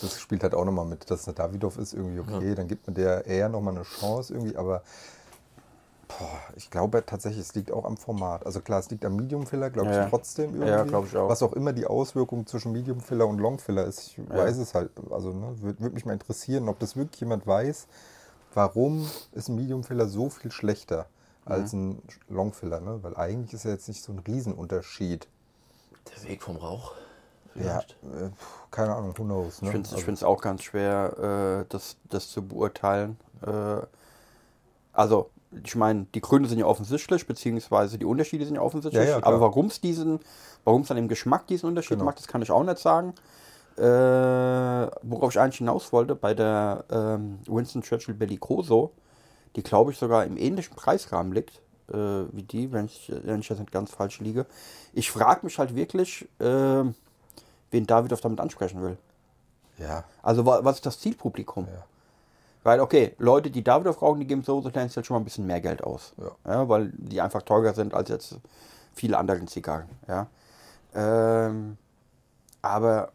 Das 0.00 0.20
spielt 0.20 0.42
halt 0.42 0.54
auch 0.54 0.64
nochmal 0.64 0.84
mit, 0.84 1.10
dass 1.10 1.20
es 1.22 1.26
eine 1.28 1.34
Davidoff 1.34 1.78
ist, 1.78 1.94
irgendwie 1.94 2.20
okay, 2.20 2.54
dann 2.54 2.68
gibt 2.68 2.86
man 2.86 2.94
der 2.94 3.26
eher 3.26 3.48
nochmal 3.48 3.74
eine 3.74 3.82
Chance 3.84 4.34
irgendwie, 4.34 4.56
aber 4.56 4.82
boah, 6.06 6.38
ich 6.54 6.70
glaube 6.70 7.04
tatsächlich, 7.04 7.40
es 7.40 7.54
liegt 7.54 7.72
auch 7.72 7.84
am 7.84 7.96
Format. 7.96 8.44
Also 8.46 8.60
klar, 8.60 8.78
es 8.78 8.90
liegt 8.90 9.04
am 9.04 9.16
Medium-Filler, 9.16 9.70
glaube 9.70 9.90
ich 9.90 9.96
Ja. 9.96 10.08
trotzdem 10.08 10.50
irgendwie. 10.54 10.68
Ja, 10.68 10.84
glaub 10.84 11.06
ich 11.06 11.16
auch. 11.16 11.28
Was 11.28 11.42
auch 11.42 11.52
immer 11.54 11.72
die 11.72 11.86
Auswirkung 11.86 12.46
zwischen 12.46 12.72
Medium-Filler 12.72 13.26
und 13.26 13.38
Long-Filler 13.38 13.84
ist, 13.84 14.06
ich 14.08 14.18
Ja. 14.18 14.36
weiß 14.36 14.58
es 14.58 14.74
halt, 14.74 14.90
also 15.10 15.32
ne, 15.32 15.60
würde 15.62 15.80
würd 15.80 15.94
mich 15.94 16.04
mal 16.04 16.12
interessieren, 16.12 16.68
ob 16.68 16.78
das 16.78 16.94
wirklich 16.96 17.20
jemand 17.20 17.46
weiß, 17.46 17.86
warum 18.56 19.08
ist 19.32 19.48
ein 19.48 19.54
Medium-Filler 19.54 20.08
so 20.08 20.30
viel 20.30 20.50
schlechter 20.50 21.06
als 21.44 21.72
Mhm. 21.72 21.90
ein 21.90 22.02
Long-Filler, 22.34 22.80
ne? 22.80 22.98
weil 23.02 23.16
eigentlich 23.16 23.52
ist 23.52 23.64
ja 23.64 23.70
jetzt 23.70 23.86
nicht 23.86 24.02
so 24.02 24.12
ein 24.12 24.18
Riesenunterschied. 24.18 25.28
Der 26.16 26.28
Weg 26.28 26.42
vom 26.42 26.56
Rauch. 26.56 26.92
Ja, 27.54 27.62
Vielleicht. 27.62 27.92
äh, 28.02 28.30
keine 28.70 28.94
Ahnung, 28.94 29.14
who 29.16 29.24
knows. 29.24 29.62
Ne? 29.62 29.68
ich 29.68 29.72
finde 29.72 29.88
es 29.88 29.94
Also- 29.94 30.26
auch 30.26 30.40
ganz 30.42 30.62
schwer, 30.62 31.62
äh, 31.62 31.66
das, 31.68 31.96
das 32.10 32.30
zu 32.30 32.42
beurteilen. 32.46 33.16
Äh, 33.46 33.80
also, 34.92 35.30
ich 35.64 35.76
meine, 35.76 36.06
die 36.14 36.20
Gründe 36.20 36.48
sind 36.48 36.58
ja 36.58 36.66
offensichtlich, 36.66 37.26
beziehungsweise 37.26 37.98
die 37.98 38.04
Unterschiede 38.04 38.44
sind 38.44 38.56
ja 38.56 38.60
offensichtlich. 38.62 39.04
Ja, 39.04 39.18
ja, 39.18 39.24
aber 39.26 39.40
warum 39.40 39.66
es 39.66 39.80
diesen, 39.80 40.20
warum 40.64 40.82
es 40.82 40.90
an 40.90 40.96
dem 40.96 41.08
Geschmack 41.08 41.46
diesen 41.46 41.68
Unterschied 41.68 41.98
Genau. 41.98 42.04
macht, 42.06 42.18
das 42.18 42.26
kann 42.26 42.42
ich 42.42 42.50
auch 42.50 42.62
nicht 42.64 42.78
sagen. 42.78 43.14
Äh, 43.78 43.82
worauf 45.02 45.30
ich 45.34 45.40
eigentlich 45.40 45.58
hinaus 45.58 45.92
wollte, 45.92 46.14
bei 46.14 46.32
der 46.34 46.84
ähm, 46.90 47.38
Winston 47.46 47.82
Churchill 47.82 48.14
Bellicoso, 48.14 48.92
die 49.54 49.62
glaube 49.62 49.92
ich 49.92 49.98
sogar 49.98 50.24
im 50.24 50.36
ähnlichen 50.36 50.74
Preisrahmen 50.76 51.32
liegt 51.32 51.60
äh, 51.92 51.94
wie 52.32 52.42
die, 52.42 52.72
wenn 52.72 52.86
ich, 52.86 53.12
wenn 53.24 53.40
ich 53.40 53.48
das 53.48 53.58
nicht 53.58 53.72
ganz 53.72 53.90
falsch 53.90 54.20
liege. 54.20 54.46
Ich 54.92 55.10
frage 55.10 55.40
mich 55.44 55.58
halt 55.58 55.74
wirklich, 55.76 56.26
äh, 56.38 56.84
wen 57.70 57.86
David 57.86 58.12
auf 58.12 58.20
damit 58.20 58.40
ansprechen 58.40 58.80
will. 58.82 58.96
ja, 59.78 60.04
Also 60.22 60.46
wa- 60.46 60.60
was 60.62 60.76
ist 60.76 60.86
das 60.86 60.98
Zielpublikum? 61.00 61.66
Ja. 61.66 61.84
Weil, 62.64 62.80
okay, 62.80 63.14
Leute, 63.18 63.50
die 63.50 63.62
Davidoff 63.62 64.02
rauchen, 64.02 64.18
die 64.20 64.26
geben 64.26 64.42
so 64.42 64.60
tendenziell 64.62 65.04
schon 65.04 65.14
mal 65.14 65.20
ein 65.20 65.24
bisschen 65.24 65.46
mehr 65.46 65.60
Geld 65.60 65.84
aus. 65.84 66.14
Ja. 66.44 66.68
weil 66.68 66.92
die 66.96 67.20
einfach 67.20 67.42
teurer 67.42 67.74
sind 67.74 67.94
als 67.94 68.08
jetzt 68.08 68.36
viele 68.92 69.18
andere 69.18 69.44
Zigarren. 69.46 69.88
Ja. 70.08 70.26
Ähm, 70.94 71.76
aber 72.62 73.12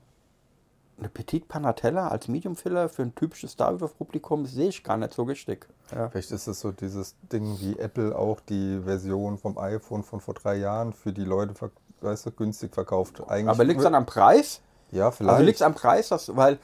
eine 1.01 1.09
Petit 1.09 1.47
Panatella 1.47 2.07
als 2.07 2.27
Medium 2.27 2.55
Filler 2.55 2.87
für 2.87 3.01
ein 3.01 3.13
typisches 3.15 3.55
Davidoff-Publikum 3.57 4.45
sehe 4.45 4.69
ich 4.69 4.83
gar 4.83 4.97
nicht 4.97 5.13
so 5.13 5.23
richtig. 5.23 5.67
Ja. 5.93 6.09
Vielleicht 6.09 6.31
ist 6.31 6.47
es 6.47 6.59
so 6.59 6.71
dieses 6.71 7.15
Ding 7.31 7.59
wie 7.59 7.77
Apple 7.77 8.17
auch 8.17 8.39
die 8.39 8.79
Version 8.83 9.37
vom 9.37 9.57
iPhone 9.57 10.03
von 10.03 10.21
vor 10.21 10.35
drei 10.35 10.55
Jahren 10.55 10.93
für 10.93 11.11
die 11.11 11.25
Leute 11.25 11.53
weißt 12.01 12.25
du, 12.27 12.31
günstig 12.31 12.73
verkauft. 12.73 13.21
Eigentlich 13.27 13.49
Aber 13.49 13.63
liegt 13.63 13.79
es 13.79 13.83
dann 13.83 13.95
am 13.95 14.05
Preis? 14.05 14.61
Ja, 14.91 15.11
vielleicht. 15.11 15.33
Also 15.33 15.45
liegt 15.45 15.55
es 15.57 15.61
am 15.61 15.73
Preis, 15.73 16.09
dass, 16.09 16.35
weil 16.35 16.59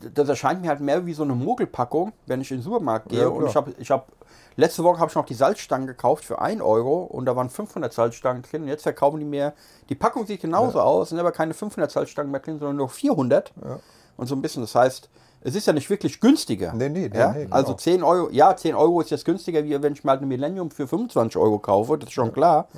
das 0.00 0.28
erscheint 0.28 0.62
mir 0.62 0.68
halt 0.68 0.80
mehr 0.80 1.06
wie 1.06 1.14
so 1.14 1.22
eine 1.22 1.34
Mogelpackung, 1.34 2.12
wenn 2.26 2.40
ich 2.40 2.50
in 2.50 2.58
den 2.58 2.62
Supermarkt 2.62 3.08
gehe 3.08 3.20
Ja, 3.22 3.28
und 3.28 3.46
ich 3.46 3.56
habe, 3.56 3.72
ich 3.78 3.90
habe, 3.90 4.04
letzte 4.56 4.84
Woche 4.84 4.98
habe 4.98 5.10
ich 5.10 5.14
noch 5.14 5.24
die 5.24 5.34
Salzstangen 5.34 5.86
gekauft 5.86 6.24
für 6.24 6.40
1 6.40 6.60
Euro 6.62 7.02
und 7.04 7.26
da 7.26 7.34
waren 7.36 7.50
500 7.50 7.92
Salzstangen 7.92 8.42
drin 8.42 8.62
und 8.62 8.68
jetzt 8.68 8.82
verkaufen 8.82 9.18
die 9.18 9.26
mir, 9.26 9.54
die 9.88 9.94
Packung 9.94 10.26
sieht 10.26 10.40
genauso 10.40 10.80
aus, 10.80 11.08
sind 11.10 11.18
aber 11.18 11.32
keine 11.32 11.54
500 11.54 11.90
Salzstangen 11.90 12.30
mehr 12.30 12.40
drin, 12.40 12.58
sondern 12.58 12.76
nur 12.76 12.88
400 12.88 13.52
und 14.16 14.26
so 14.26 14.34
ein 14.34 14.42
bisschen, 14.42 14.62
das 14.62 14.74
heißt, 14.74 15.08
es 15.40 15.54
ist 15.54 15.66
ja 15.66 15.72
nicht 15.72 15.88
wirklich 15.88 16.20
günstiger. 16.20 16.72
Nee, 16.74 16.88
nee, 16.88 17.08
nee, 17.08 17.18
ja? 17.18 17.32
nee, 17.32 17.44
genau. 17.44 17.54
Also 17.54 17.74
10 17.74 18.02
Euro, 18.02 18.28
ja, 18.30 18.56
10 18.56 18.74
Euro 18.74 19.00
ist 19.00 19.10
jetzt 19.10 19.24
günstiger, 19.24 19.64
wie 19.64 19.80
wenn 19.80 19.92
ich 19.92 20.02
mal 20.02 20.16
eine 20.16 20.26
Millennium 20.26 20.70
für 20.70 20.88
25 20.88 21.36
Euro 21.36 21.58
kaufe, 21.58 21.96
das 21.96 22.08
ist 22.08 22.14
schon 22.14 22.32
klar. 22.32 22.68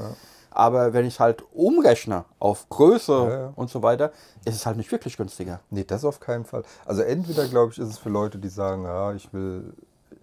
Aber 0.50 0.92
wenn 0.92 1.06
ich 1.06 1.14
es 1.14 1.20
halt 1.20 1.44
umrechne 1.52 2.24
auf 2.38 2.68
Größe 2.68 3.12
Ja, 3.12 3.30
ja. 3.30 3.52
und 3.54 3.70
so 3.70 3.82
weiter, 3.82 4.10
ist 4.44 4.56
es 4.56 4.66
halt 4.66 4.76
nicht 4.76 4.90
wirklich 4.90 5.16
günstiger. 5.16 5.60
Nee, 5.70 5.84
das 5.84 6.04
auf 6.04 6.18
keinen 6.20 6.44
Fall. 6.44 6.64
Also 6.84 7.02
entweder, 7.02 7.46
glaube 7.48 7.72
ich, 7.72 7.78
ist 7.78 7.88
es 7.88 7.98
für 7.98 8.08
Leute, 8.08 8.38
die 8.38 8.48
sagen, 8.48 8.84
ja, 8.84 9.12
ich 9.12 9.32
will, 9.32 9.72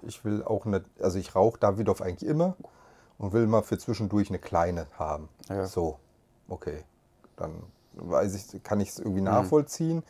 ich 0.02 0.24
will 0.26 0.44
auch 0.44 0.66
nicht, 0.66 0.84
also 1.02 1.18
ich 1.18 1.34
rauche 1.36 1.60
Davidoff 1.60 2.02
eigentlich 2.02 2.30
immer 2.30 2.56
und 3.18 3.32
will 3.34 3.48
mal 3.48 3.62
für 3.64 3.78
zwischendurch 3.78 4.30
eine 4.30 4.40
kleine 4.40 4.88
haben. 5.00 5.30
Ja. 5.50 5.66
So, 5.66 5.98
okay. 6.50 6.84
Dann 7.38 7.64
weiß 7.94 8.36
ich, 8.36 8.64
kann 8.64 8.80
ich 8.82 8.90
es 8.90 8.98
Mhm. 9.00 9.06
irgendwie 9.06 9.22
nachvollziehen, 9.22 10.04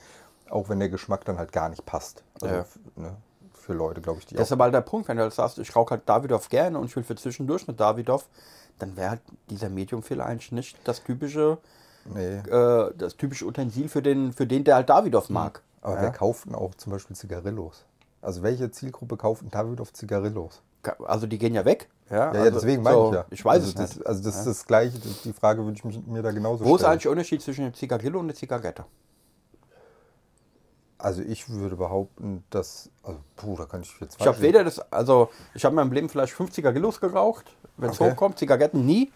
auch 0.50 0.68
wenn 0.70 0.80
der 0.80 0.90
Geschmack 0.90 1.26
dann 1.26 1.38
halt 1.38 1.52
gar 1.52 1.70
nicht 1.70 1.86
passt. 1.86 2.24
Also 2.42 2.66
ne, 2.96 3.16
für 3.68 3.74
Leute, 3.74 4.02
glaube 4.02 4.20
ich, 4.20 4.26
die 4.26 4.36
Das 4.36 4.48
ist 4.48 4.52
aber 4.54 4.64
halt 4.64 4.74
der 4.74 4.82
Punkt, 4.82 5.08
wenn 5.08 5.18
du 5.18 5.24
halt 5.24 5.34
sagst, 5.34 5.60
ich 5.60 5.76
rauche 5.76 5.92
halt 5.92 6.04
Davidoff 6.10 6.50
gerne 6.50 6.80
und 6.80 6.86
ich 6.88 6.96
will 6.96 7.04
für 7.04 7.16
zwischendurch 7.16 7.68
mit 7.68 7.80
Davidoff, 7.80 8.28
dann 8.80 8.96
wäre 8.98 9.12
halt 9.12 9.22
dieser 9.50 9.70
Medium-Filler 9.70 10.26
eigentlich 10.26 10.52
nicht 10.52 10.78
das 10.86 11.04
typische, 11.04 11.58
Nee. 12.06 12.38
äh, 12.38 12.94
das 12.98 13.18
typische 13.18 13.46
Utensil 13.46 13.90
für 13.90 14.02
den, 14.02 14.32
für 14.34 14.48
den, 14.48 14.64
der 14.64 14.76
halt 14.76 14.90
Davidoff 14.90 15.30
mag. 15.30 15.62
Aber 15.82 15.96
ja? 15.96 16.02
wer 16.04 16.12
kauft 16.12 16.46
denn 16.46 16.56
auch 16.56 16.74
zum 16.76 16.92
Beispiel 16.94 17.16
Zigarillos? 17.16 17.86
Also 18.22 18.42
welche 18.42 18.72
Zielgruppe 18.72 19.18
kauft 19.18 19.44
ein 19.44 19.52
Davidoff 19.52 19.94
Zigarillos? 19.94 20.62
Also 21.06 21.28
die 21.28 21.38
gehen 21.38 21.54
ja 21.54 21.66
weg. 21.66 21.90
Ja, 22.10 22.18
Ja, 22.18 22.30
also, 22.32 22.46
ja 22.46 22.52
deswegen 22.52 22.84
meine 22.84 22.96
so, 22.96 23.08
ich 23.10 23.14
ja. 23.16 23.26
Ich 23.30 23.46
weiß 23.46 23.56
also 23.64 23.68
es 23.68 23.76
das, 23.76 23.96
nicht. 23.98 24.08
Also 24.08 24.24
das 24.24 24.38
ist 24.38 24.48
das 24.48 24.66
Gleiche, 24.66 24.98
die 25.00 25.34
Frage 25.34 25.64
würde 25.64 25.74
ich 25.76 25.84
mich, 25.84 26.06
mir 26.08 26.22
da 26.22 26.32
genauso 26.32 26.64
Wo 26.64 26.76
ist 26.76 26.82
stellen. 26.82 26.94
eigentlich 26.94 27.04
der 27.04 27.12
Unterschied 27.12 27.42
zwischen 27.42 27.66
einem 27.66 27.74
Zigarillo 27.74 28.20
und 28.20 28.26
einer 28.28 28.36
Zigarette? 28.36 28.86
Also 31.00 31.22
ich 31.22 31.48
würde 31.50 31.76
behaupten, 31.76 32.44
dass, 32.50 32.90
also 33.04 33.20
puh, 33.36 33.56
da 33.56 33.66
kann 33.66 33.82
ich 33.82 33.94
jetzt 34.02 34.20
Ich 34.20 34.26
habe 34.26 34.42
weder 34.42 34.64
das, 34.64 34.80
also 34.92 35.30
ich 35.54 35.64
habe 35.64 35.74
in 35.74 35.76
meinem 35.76 35.92
Leben 35.92 36.10
vielleicht 36.10 36.34
fünf 36.34 36.52
Zigarillos 36.52 37.00
geraucht, 37.00 37.46
wenn 37.78 37.92
es 37.92 38.02
Okay. 38.02 38.12
hochkommt, 38.12 38.40
Zigaretten 38.40 38.86
nie. 38.86 39.12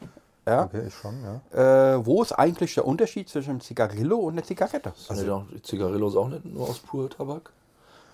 Ja. 0.45 0.63
Okay, 0.65 0.87
ich 0.87 0.93
schon, 0.93 1.15
ja. 1.23 1.95
Äh, 1.95 2.05
wo 2.05 2.21
ist 2.21 2.33
eigentlich 2.33 2.73
der 2.75 2.85
Unterschied 2.85 3.29
zwischen 3.29 3.51
einem 3.51 3.61
Zigarillo 3.61 4.17
und 4.17 4.33
einer 4.33 4.43
Zigarette? 4.43 4.93
Also, 5.07 5.33
auch, 5.33 5.43
die 5.51 5.61
Zigarillos 5.61 6.15
auch 6.15 6.29
nicht 6.29 6.45
nur 6.45 6.69
aus 6.69 6.79
pur 6.79 7.09
Tabak? 7.09 7.51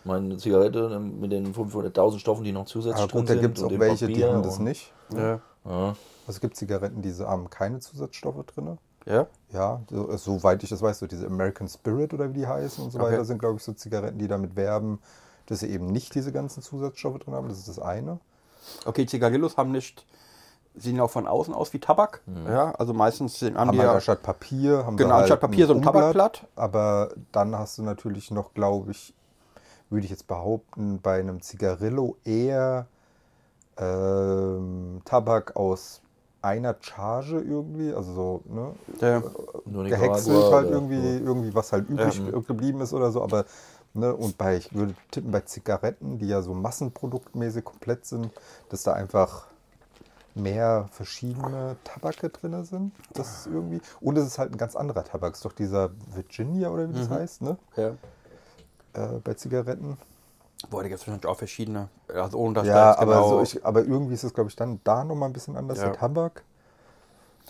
Ich 0.02 0.06
meine, 0.06 0.26
eine 0.26 0.38
Zigarette 0.38 0.92
ähm, 0.94 1.20
mit 1.20 1.32
den 1.32 1.54
500.000 1.54 2.20
Stoffen, 2.20 2.44
die 2.44 2.52
noch 2.54 2.66
zusätzlich 2.66 3.02
Aber 3.04 3.12
drin 3.12 3.22
gut, 3.22 3.30
da 3.30 3.34
sind. 3.34 3.42
gibt 3.42 3.58
es 3.58 3.64
und 3.64 3.74
auch 3.76 3.80
welche, 3.80 4.08
die 4.08 4.14
Papier 4.14 4.34
haben 4.34 4.44
das 4.44 4.60
nicht. 4.60 4.92
Ja. 5.14 5.40
Ja. 5.66 5.88
Also 5.90 5.98
es 6.28 6.40
gibt 6.42 6.56
Zigaretten, 6.56 7.02
die 7.02 7.14
haben 7.14 7.50
keine 7.50 7.80
Zusatzstoffe 7.80 8.46
drin. 8.46 8.78
Ja. 9.08 9.28
Ja, 9.54 9.82
so, 9.90 10.16
soweit 10.18 10.62
ich 10.64 10.70
das 10.70 10.82
weiß, 10.82 11.00
so 11.00 11.08
diese 11.08 11.26
American 11.26 11.68
Spirit 11.70 12.14
oder 12.14 12.30
wie 12.30 12.40
die 12.40 12.48
heißen 12.48 12.84
und 12.84 12.92
so 12.92 13.00
Okay. 13.00 13.12
weiter, 13.12 13.26
sind, 13.26 13.40
glaube 13.40 13.58
ich, 13.58 13.64
so 13.64 13.72
Zigaretten, 13.72 14.20
die 14.20 14.28
damit 14.28 14.56
werben, 14.56 15.00
dass 15.46 15.60
sie 15.60 15.68
eben 15.68 15.88
nicht 15.88 16.14
diese 16.16 16.34
ganzen 16.34 16.62
Zusatzstoffe 16.62 17.20
drin 17.20 17.34
haben. 17.34 17.48
Das 17.48 17.58
ist 17.58 17.70
das 17.70 17.80
eine. 17.80 18.20
Okay, 18.86 19.06
Zigarillos 19.06 19.56
haben 19.56 19.72
nicht, 19.72 20.06
sehen 20.76 21.00
auch 21.00 21.10
von 21.10 21.28
außen 21.28 21.54
aus 21.54 21.72
wie 21.72 21.80
Tabak. 21.80 22.22
Ja, 22.46 22.72
also 22.72 22.94
meistens 22.94 23.42
haben 23.42 23.56
Haben 23.56 23.72
die 23.72 23.78
ja, 23.78 23.94
anstatt 23.94 24.22
Papier, 24.22 24.86
haben 24.86 24.98
Genau, 24.98 25.12
halt 25.12 25.22
anstatt 25.24 25.40
Papier 25.40 25.66
so 25.68 25.74
ein 25.74 25.78
Umblatt, 25.78 25.94
Tabakblatt. 25.94 26.46
Aber 26.58 27.10
dann 27.32 27.58
hast 27.58 27.78
du 27.78 27.84
natürlich 27.84 28.32
noch, 28.32 28.54
glaube 28.54 28.92
ich, 28.92 29.14
würde 29.90 30.04
ich 30.04 30.12
jetzt 30.12 30.28
behaupten, 30.28 31.00
bei 31.02 31.20
einem 31.22 31.42
Zigarillo 31.42 32.18
eher 32.26 32.88
ähm, 33.78 35.02
Tabak 35.06 35.56
aus 35.56 36.02
einer 36.42 36.76
Charge 36.80 37.40
irgendwie, 37.40 37.94
also 37.94 38.14
so, 38.14 38.42
ne, 38.46 38.72
ja, 39.02 39.24
Nur 39.66 39.86
gehäckselt 39.86 40.52
halt 40.54 40.68
oder- 40.68 40.76
irgendwie, 40.76 41.18
irgendwie 41.18 41.54
was 41.54 41.74
halt 41.74 41.90
übrig 41.90 42.22
geblieben 42.48 42.82
ist 42.82 42.94
oder 42.94 43.12
so, 43.12 43.24
aber 43.24 43.46
ne, 43.94 44.16
und 44.16 44.38
bei, 44.38 44.58
ich 44.58 44.74
würde 44.74 44.94
tippen, 45.12 45.32
bei 45.32 45.42
Zigaretten, 45.42 46.20
die 46.20 46.28
ja 46.28 46.42
so 46.42 46.54
massenproduktmäßig 46.54 47.64
komplett 47.64 48.06
sind, 48.06 48.32
dass 48.70 48.84
da 48.84 48.94
einfach 48.94 49.48
mehr 50.36 50.88
verschiedene 50.92 51.78
Tabake 51.84 52.30
drin 52.30 52.64
sind. 52.64 52.92
Das 53.14 53.40
ist 53.40 53.48
irgendwie. 53.48 53.82
Und 54.00 54.18
es 54.18 54.28
ist 54.28 54.38
halt 54.38 54.52
ein 54.52 54.58
ganz 54.58 54.76
anderer 54.76 55.04
Tabak. 55.04 55.34
Es 55.34 55.40
ist 55.40 55.46
doch 55.46 55.52
dieser 55.54 55.90
Virginia 56.14 56.70
oder 56.70 56.88
wie 56.90 57.00
das 57.00 57.10
heißt, 57.10 57.42
ne? 57.42 57.58
ja. 57.76 57.90
Äh, 58.94 59.20
bei 59.24 59.34
Zigaretten. 59.34 59.98
Boah, 60.70 60.82
da 60.82 60.90
gibt 60.90 61.00
es 61.00 61.08
wahrscheinlich 61.08 61.28
auch 61.28 61.38
verschiedene. 61.38 61.90
Also 62.14 62.38
ohne 62.40 62.56
dass 62.56 62.68
da 62.68 62.74
Ja, 62.74 62.98
aber, 62.98 63.14
genau, 63.14 63.30
so 63.30 63.42
ich, 63.44 63.66
aber 63.66 63.84
irgendwie 63.84 64.16
ist 64.16 64.24
es, 64.24 64.34
glaube 64.34 64.50
ich, 64.50 64.56
dann 64.56 64.80
da 64.84 65.04
nochmal 65.04 65.30
ein 65.30 65.34
bisschen 65.34 65.56
anders, 65.56 65.78
Ja. 65.78 65.86
der 65.86 65.94
Tabak. 65.94 66.44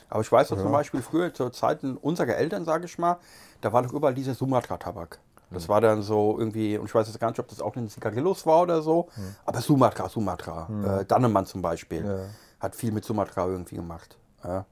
Aber 0.10 0.22
ich 0.22 0.32
weiß 0.32 0.52
noch 0.52 0.58
zum 0.60 0.72
Beispiel 0.72 1.02
früher, 1.02 1.34
zu 1.34 1.50
Zeiten 1.50 1.98
unserer 1.98 2.36
Eltern, 2.36 2.66
sage 2.66 2.86
ich 2.86 2.98
mal, 2.98 3.18
da 3.62 3.74
war 3.74 3.82
doch 3.84 3.94
überall 3.94 4.14
dieser 4.14 4.34
Sumatra-Tabak. 4.36 5.20
Das 5.50 5.70
war 5.70 5.80
dann 5.80 6.02
so 6.02 6.38
irgendwie, 6.38 6.78
und 6.78 6.88
ich 6.88 6.94
weiß 6.96 7.08
jetzt 7.08 7.20
gar 7.22 7.30
nicht, 7.30 7.40
ob 7.40 7.48
das 7.48 7.62
auch 7.62 7.76
in 7.78 7.90
Zigarillos 7.90 8.46
war 8.46 8.62
oder 8.64 8.82
so, 8.82 9.08
aber 9.46 9.62
Sumatra, 9.62 10.10
Sumatra. 10.10 10.70
Äh, 11.00 11.06
Dannemann 11.06 11.46
zum 11.46 11.62
Beispiel 11.62 12.06
Ja. 12.06 12.26
hat 12.60 12.76
viel 12.76 12.92
mit 12.92 13.06
Sumatra 13.06 13.46
irgendwie 13.48 13.76
gemacht. 13.76 14.18
Ja. 14.44 14.66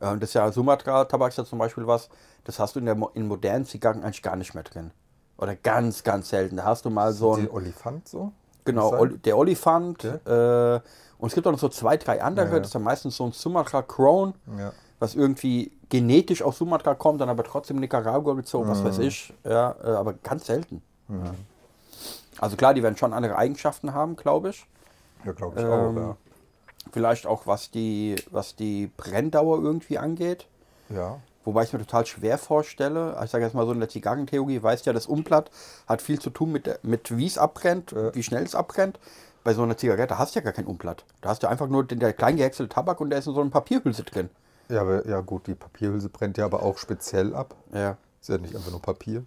Und 0.00 0.22
das 0.22 0.30
ist 0.30 0.34
ja 0.34 0.50
Sumatra-Tabak 0.50 1.30
ist 1.30 1.38
ja 1.38 1.44
zum 1.44 1.58
Beispiel 1.58 1.86
was, 1.86 2.08
das 2.44 2.58
hast 2.58 2.76
du 2.76 2.80
in, 2.80 2.86
der, 2.86 2.96
in 3.14 3.28
modernen 3.28 3.66
Zigarren 3.66 4.02
eigentlich 4.02 4.22
gar 4.22 4.36
nicht 4.36 4.54
mehr 4.54 4.64
drin. 4.64 4.90
Oder 5.38 5.54
ganz, 5.56 6.02
ganz 6.02 6.28
selten. 6.30 6.56
Da 6.56 6.64
hast 6.64 6.84
du 6.84 6.90
mal 6.90 7.12
so 7.12 7.34
ein. 7.34 7.42
Den 7.42 7.50
Olifant 7.50 8.08
so? 8.08 8.32
Genau? 8.64 8.90
Oli- 8.94 9.18
der 9.18 9.36
Olifant. 9.36 10.02
Äh, 10.04 10.80
und 11.18 11.28
es 11.28 11.34
gibt 11.34 11.46
auch 11.46 11.52
noch 11.52 11.58
so 11.58 11.68
zwei, 11.68 11.96
drei 11.96 12.22
andere. 12.22 12.46
Ja. 12.52 12.58
Das 12.58 12.68
ist 12.68 12.74
ja 12.74 12.80
meistens 12.80 13.16
so 13.16 13.24
ein 13.24 13.32
Sumatra 13.32 13.82
Crown, 13.82 14.34
Ja. 14.58 14.72
was 14.98 15.14
irgendwie 15.14 15.72
genetisch 15.88 16.42
aus 16.42 16.58
Sumatra 16.58 16.94
kommt, 16.94 17.20
dann 17.20 17.28
aber 17.28 17.44
trotzdem 17.44 17.76
Nicaragua 17.78 18.34
gezogen, 18.34 18.68
was 18.68 18.80
Mhm. 18.80 18.84
weiß 18.84 18.98
ich. 18.98 19.32
Ja, 19.44 19.76
äh, 19.82 19.88
aber 19.90 20.14
ganz 20.14 20.46
selten. 20.46 20.82
Ja. 21.08 21.34
Also 22.40 22.56
klar, 22.56 22.74
die 22.74 22.82
werden 22.82 22.96
schon 22.96 23.12
andere 23.12 23.36
Eigenschaften 23.36 23.94
haben, 23.94 24.16
glaube 24.16 24.50
ich. 24.50 24.66
Ja, 25.24 25.32
glaube 25.32 25.58
ich 25.60 25.64
Ähm, 25.64 25.70
auch, 25.70 25.94
ja. 25.96 26.16
Vielleicht 26.92 27.26
auch 27.26 27.46
was 27.46 27.70
die, 27.70 28.16
was 28.30 28.56
die 28.56 28.88
Brenndauer 28.96 29.60
irgendwie 29.62 29.98
angeht. 29.98 30.46
Ja. 30.88 31.18
Wobei 31.46 31.62
ich 31.62 31.72
mir 31.72 31.78
total 31.78 32.04
schwer 32.04 32.38
vorstelle, 32.38 33.16
ich 33.24 33.30
sage 33.30 33.44
jetzt 33.44 33.54
mal 33.54 33.64
so 33.64 33.72
in 33.72 33.78
der 33.78 33.88
Zigarrentheorie, 33.88 34.62
weißt 34.62 34.84
ja, 34.84 34.92
das 34.92 35.06
Umblatt 35.06 35.50
hat 35.86 36.02
viel 36.02 36.18
zu 36.18 36.30
tun 36.30 36.50
mit, 36.50 36.80
mit 36.82 37.16
wie 37.16 37.26
es 37.26 37.38
abbrennt, 37.38 37.94
wie 37.94 38.22
schnell 38.24 38.42
es 38.42 38.56
abbrennt. 38.56 38.98
Bei 39.44 39.54
so 39.54 39.62
einer 39.62 39.76
Zigarette 39.76 40.18
hast 40.18 40.34
du 40.34 40.40
ja 40.40 40.44
gar 40.44 40.52
kein 40.52 40.66
Umblatt. 40.66 41.04
Da 41.20 41.28
hast 41.28 41.44
du 41.44 41.46
einfach 41.46 41.68
nur 41.68 41.84
den 41.84 42.00
der 42.00 42.12
klein 42.12 42.36
gehäckselte 42.36 42.74
Tabak 42.74 43.00
und 43.00 43.10
der 43.10 43.20
ist 43.20 43.28
in 43.28 43.34
so 43.34 43.40
einer 43.40 43.50
Papierhülse 43.50 44.02
drin. 44.02 44.28
Ja, 44.68 44.80
aber, 44.80 45.06
ja, 45.06 45.20
gut, 45.20 45.46
die 45.46 45.54
Papierhülse 45.54 46.08
brennt 46.08 46.36
ja 46.36 46.44
aber 46.46 46.64
auch 46.64 46.78
speziell 46.78 47.32
ab. 47.32 47.54
Ja. 47.72 47.96
Ist 48.20 48.28
ja 48.28 48.38
nicht 48.38 48.56
einfach 48.56 48.72
nur 48.72 48.82
Papier. 48.82 49.24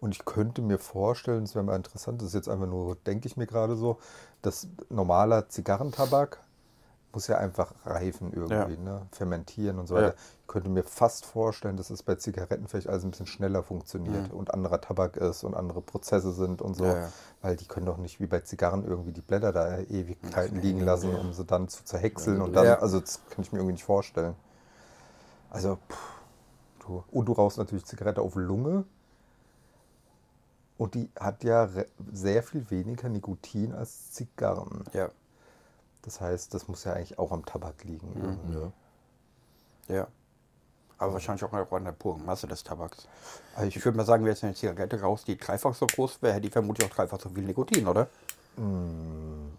Und 0.00 0.14
ich 0.14 0.24
könnte 0.24 0.62
mir 0.62 0.78
vorstellen, 0.78 1.44
das 1.44 1.54
wäre 1.54 1.64
mal 1.64 1.76
interessant, 1.76 2.22
das 2.22 2.28
ist 2.28 2.34
jetzt 2.34 2.48
einfach 2.48 2.68
nur, 2.68 2.96
denke 2.96 3.28
ich 3.28 3.36
mir 3.36 3.46
gerade 3.46 3.76
so, 3.76 3.98
dass 4.40 4.66
normaler 4.88 5.50
Zigarrentabak 5.50 6.38
muss 7.12 7.26
ja 7.26 7.38
einfach 7.38 7.74
reifen 7.84 8.32
irgendwie, 8.32 8.76
ne? 8.76 9.06
fermentieren 9.12 9.78
und 9.78 9.86
so 9.86 9.94
weiter. 9.94 10.08
Ja. 10.08 10.14
Ich 10.42 10.46
könnte 10.46 10.68
mir 10.68 10.82
fast 10.82 11.26
vorstellen, 11.26 11.76
dass 11.76 11.90
es 11.90 12.02
bei 12.02 12.14
Zigaretten 12.14 12.68
vielleicht 12.68 12.88
alles 12.88 13.04
ein 13.04 13.10
bisschen 13.10 13.26
schneller 13.26 13.62
funktioniert 13.62 14.32
und 14.32 14.52
anderer 14.52 14.80
Tabak 14.80 15.16
ist 15.16 15.44
und 15.44 15.54
andere 15.54 15.80
Prozesse 15.80 16.32
sind 16.32 16.62
und 16.62 16.74
so. 16.74 16.84
Ja, 16.84 16.98
ja. 16.98 17.12
Weil 17.42 17.56
die 17.56 17.66
können 17.66 17.86
doch 17.86 17.98
nicht 17.98 18.20
wie 18.20 18.26
bei 18.26 18.40
Zigarren 18.40 18.84
irgendwie 18.84 19.12
die 19.12 19.20
Blätter 19.20 19.52
da 19.52 19.78
Ewigkeiten 19.78 20.60
liegen 20.60 20.80
lassen, 20.80 21.14
um 21.14 21.32
sie 21.32 21.44
dann 21.44 21.68
zu 21.68 21.84
zerhäckseln 21.84 22.40
und 22.40 22.52
dann, 22.54 22.66
Ja. 22.66 22.78
also 22.78 23.00
das 23.00 23.20
kann 23.30 23.42
ich 23.42 23.52
mir 23.52 23.58
irgendwie 23.58 23.74
nicht 23.74 23.84
vorstellen. 23.84 24.34
Also, 25.50 25.76
pff, 25.76 25.98
du, 26.86 27.04
und 27.10 27.26
du 27.26 27.32
rauchst 27.32 27.58
natürlich 27.58 27.86
Zigarette 27.86 28.20
auf 28.20 28.34
Lunge. 28.34 28.84
Und 30.76 30.94
die 30.94 31.10
hat 31.18 31.42
ja 31.42 31.68
sehr 32.12 32.42
viel 32.42 32.70
weniger 32.70 33.08
Nikotin 33.08 33.74
als 33.74 34.12
Zigarren. 34.12 34.84
Ja. 34.92 35.10
Das 36.02 36.20
heißt, 36.20 36.54
das 36.54 36.68
muss 36.68 36.84
ja 36.84 36.92
eigentlich 36.92 37.18
auch 37.18 37.32
am 37.32 37.44
Tabak 37.44 37.84
liegen. 37.84 38.12
irgendwie. 38.14 38.72
Ja. 39.88 39.96
Ja. 39.96 40.06
Aber 40.98 41.12
wahrscheinlich 41.12 41.44
auch 41.44 41.52
an 41.52 41.84
der 41.84 41.92
puren 41.92 42.24
Masse 42.24 42.48
des 42.48 42.64
Tabaks. 42.64 43.06
Aber 43.54 43.66
ich, 43.66 43.84
würde 43.84 43.96
mal 43.96 44.04
sagen, 44.04 44.24
wer 44.24 44.32
jetzt 44.32 44.42
eine 44.42 44.54
Zigarette 44.54 45.00
raus, 45.00 45.24
die 45.24 45.36
dreifach 45.36 45.74
so 45.74 45.86
groß 45.86 46.22
wäre, 46.22 46.32
hätte 46.34 46.42
die 46.42 46.50
vermutlich 46.50 46.88
auch 46.88 46.94
dreifach 46.94 47.20
so 47.20 47.28
viel 47.28 47.44
Nikotin, 47.44 47.86
oder? 47.86 48.08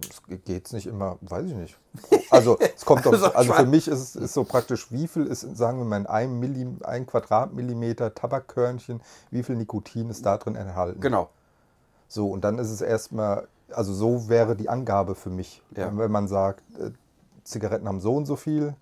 es 0.10 0.44
geht's 0.46 0.74
nicht 0.74 0.88
immer, 0.88 1.18
weiß 1.22 1.46
ich 1.46 1.54
nicht. 1.54 1.78
Also 2.30 2.58
es 2.60 2.84
kommt 2.84 3.06
doch, 3.06 3.14
Also, 3.14 3.34
also 3.34 3.54
für 3.54 3.66
mich 3.66 3.88
ist 3.88 4.00
es 4.00 4.16
ist 4.16 4.34
so 4.34 4.44
praktisch, 4.44 4.92
wie 4.92 5.08
viel 5.08 5.26
ist, 5.26 5.42
sagen 5.56 5.80
wir 5.80 5.86
mal, 5.86 5.98
in 5.98 6.06
einem 6.06 6.40
Millim, 6.40 6.80
ein 6.84 7.06
Quadratmillimeter 7.06 8.14
Tabakkörnchen, 8.14 9.02
wie 9.32 9.44
viel 9.44 9.56
Nikotin 9.56 10.10
ist 10.10 10.26
da 10.26 10.38
drin 10.38 10.56
enthalten? 10.56 11.00
Genau. 11.00 11.30
So, 12.08 12.30
und 12.30 12.44
dann 12.44 12.60
ist 12.60 12.72
es 12.72 12.82
erstmal, 12.82 13.48
also 13.74 13.94
so 13.94 14.30
wäre 14.30 14.56
die 14.56 14.70
Angabe 14.70 15.16
für 15.16 15.30
mich. 15.30 15.62
Ja. 15.76 15.92
Wenn 15.96 16.12
man 16.12 16.28
sagt, 16.28 16.64
äh, 16.80 16.92
Zigaretten 17.44 17.88
haben 17.88 18.00
so 18.00 18.16
und 18.16 18.26
so 18.26 18.36
viel, 18.36 18.76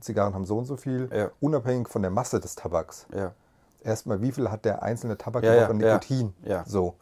Zigarren 0.00 0.34
haben 0.34 0.44
so 0.46 0.58
und 0.58 0.64
so 0.64 0.76
viel, 0.76 1.08
Ja. 1.14 1.30
unabhängig 1.40 1.88
von 1.88 2.02
der 2.02 2.10
Masse 2.10 2.40
des 2.40 2.54
Tabaks. 2.56 3.06
Ja. 3.14 3.32
Erstmal, 3.82 4.20
wie 4.20 4.32
viel 4.32 4.50
hat 4.50 4.64
der 4.64 4.82
einzelne 4.82 5.16
Tabak 5.16 5.44
Ja, 5.44 5.54
ja. 5.54 5.72
Nikotin? 5.72 6.34
Ja. 6.44 6.64
So. 6.66 6.94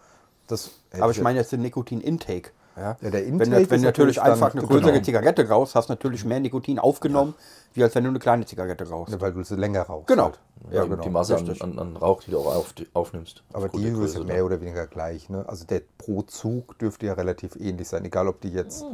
Das 0.46 0.70
Aber 0.98 1.10
ich 1.10 1.20
meine 1.20 1.38
jetzt 1.38 1.52
den 1.52 1.60
Nikotin-Intake. 1.62 2.50
Ja, 2.78 2.96
Ja, 3.00 3.10
der 3.10 3.12
wenn, 3.12 3.28
Intake 3.34 3.46
du- 3.48 3.52
wenn 3.52 3.62
ist 3.62 3.70
du 3.70 3.74
natürlich 3.86 4.16
natürlich 4.16 4.22
einfach 4.22 4.52
eine 4.54 4.62
größere 4.62 4.92
genau. 4.92 5.04
Zigarette 5.04 5.48
raus 5.48 5.74
hast, 5.74 5.88
natürlich 5.88 6.24
mehr 6.24 6.40
Nikotin 6.40 6.78
aufgenommen, 6.78 7.34
wie 7.74 7.82
als 7.82 7.94
wenn 7.94 8.04
du 8.04 8.10
eine 8.10 8.18
kleine 8.18 8.46
Zigarette 8.46 8.88
rauchst. 8.88 9.12
Ja, 9.12 9.20
weil 9.20 9.32
du 9.32 9.42
sie 9.42 9.56
länger 9.56 9.82
rauchst. 9.82 10.06
Genau. 10.06 10.24
Halt. 10.24 10.40
Ja, 10.70 10.82
die, 10.84 10.90
genau. 10.90 11.02
die 11.02 11.10
Masse 11.10 11.36
an, 11.36 11.56
an, 11.60 11.78
an 11.78 11.96
Rauch, 11.96 12.22
die 12.22 12.30
du 12.30 12.38
auch 12.38 12.54
auf, 12.54 12.74
aufnimmst. 12.94 13.42
Aber 13.52 13.68
die 13.68 13.78
der 13.78 13.86
ist 13.88 13.92
ja 13.92 13.98
Größe, 13.98 14.24
mehr 14.24 14.44
oder 14.44 14.60
weniger 14.60 14.86
gleich. 14.86 15.28
Ne? 15.28 15.44
Also 15.48 15.64
der 15.66 15.82
pro 15.98 16.22
Zug 16.22 16.78
dürfte 16.78 17.06
ja 17.06 17.14
relativ 17.14 17.56
ähnlich 17.56 17.88
sein, 17.88 18.04
egal 18.04 18.28
ob 18.28 18.40
die 18.40 18.50
jetzt 18.50 18.84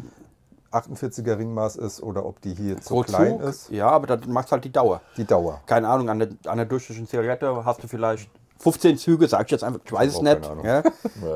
48er 0.72 1.38
Ringmaß 1.38 1.76
ist 1.76 2.02
oder 2.02 2.26
ob 2.26 2.40
die 2.40 2.54
hier 2.54 2.76
so 2.80 2.94
Pro 2.96 3.02
klein 3.02 3.38
Zug, 3.38 3.42
ist. 3.42 3.70
Ja, 3.70 3.88
aber 3.90 4.06
dann 4.08 4.30
macht 4.32 4.50
halt 4.50 4.64
die 4.64 4.72
Dauer. 4.72 5.00
Die 5.16 5.24
Dauer. 5.24 5.60
Keine 5.66 5.88
Ahnung, 5.88 6.08
an 6.10 6.18
der, 6.18 6.28
an 6.46 6.56
der 6.56 6.66
durchschnittlichen 6.66 7.06
Zigarette 7.08 7.64
hast 7.64 7.82
du 7.82 7.88
vielleicht 7.88 8.28
15 8.58 8.96
Züge, 8.98 9.28
sag 9.28 9.46
ich 9.46 9.50
jetzt 9.50 9.64
einfach, 9.64 9.80
ich 9.84 9.92
weiß 9.92 10.12
es 10.12 10.16
auch 10.18 10.22
nicht. 10.22 10.50
Ja? 10.64 10.82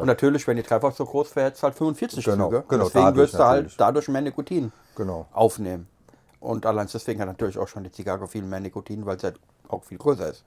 Und 0.00 0.06
natürlich, 0.06 0.46
wenn 0.46 0.56
die 0.56 0.62
dreifach 0.62 0.92
so 0.94 1.04
groß 1.04 1.34
wäre, 1.36 1.46
hättest 1.46 1.62
du 1.62 1.66
halt 1.66 1.74
45 1.76 2.24
Genau, 2.24 2.48
Züge. 2.48 2.64
genau, 2.68 2.84
deswegen 2.84 3.04
dadurch 3.04 3.16
würdest 3.16 3.34
du 3.34 3.44
halt 3.44 3.74
dadurch 3.78 4.08
mehr 4.08 4.20
Nikotin 4.22 4.72
Genau. 4.96 5.26
aufnehmen. 5.32 5.86
Und 6.40 6.64
allein 6.66 6.88
deswegen 6.92 7.20
hat 7.20 7.26
natürlich 7.28 7.58
auch 7.58 7.66
schon 7.68 7.82
die 7.84 7.90
Zigarre 7.90 8.26
viel 8.28 8.42
mehr 8.42 8.60
Nikotin, 8.60 9.04
weil 9.04 9.18
sie 9.18 9.26
halt 9.26 9.40
auch 9.68 9.82
viel 9.84 9.98
größer 9.98 10.28
ist. 10.30 10.44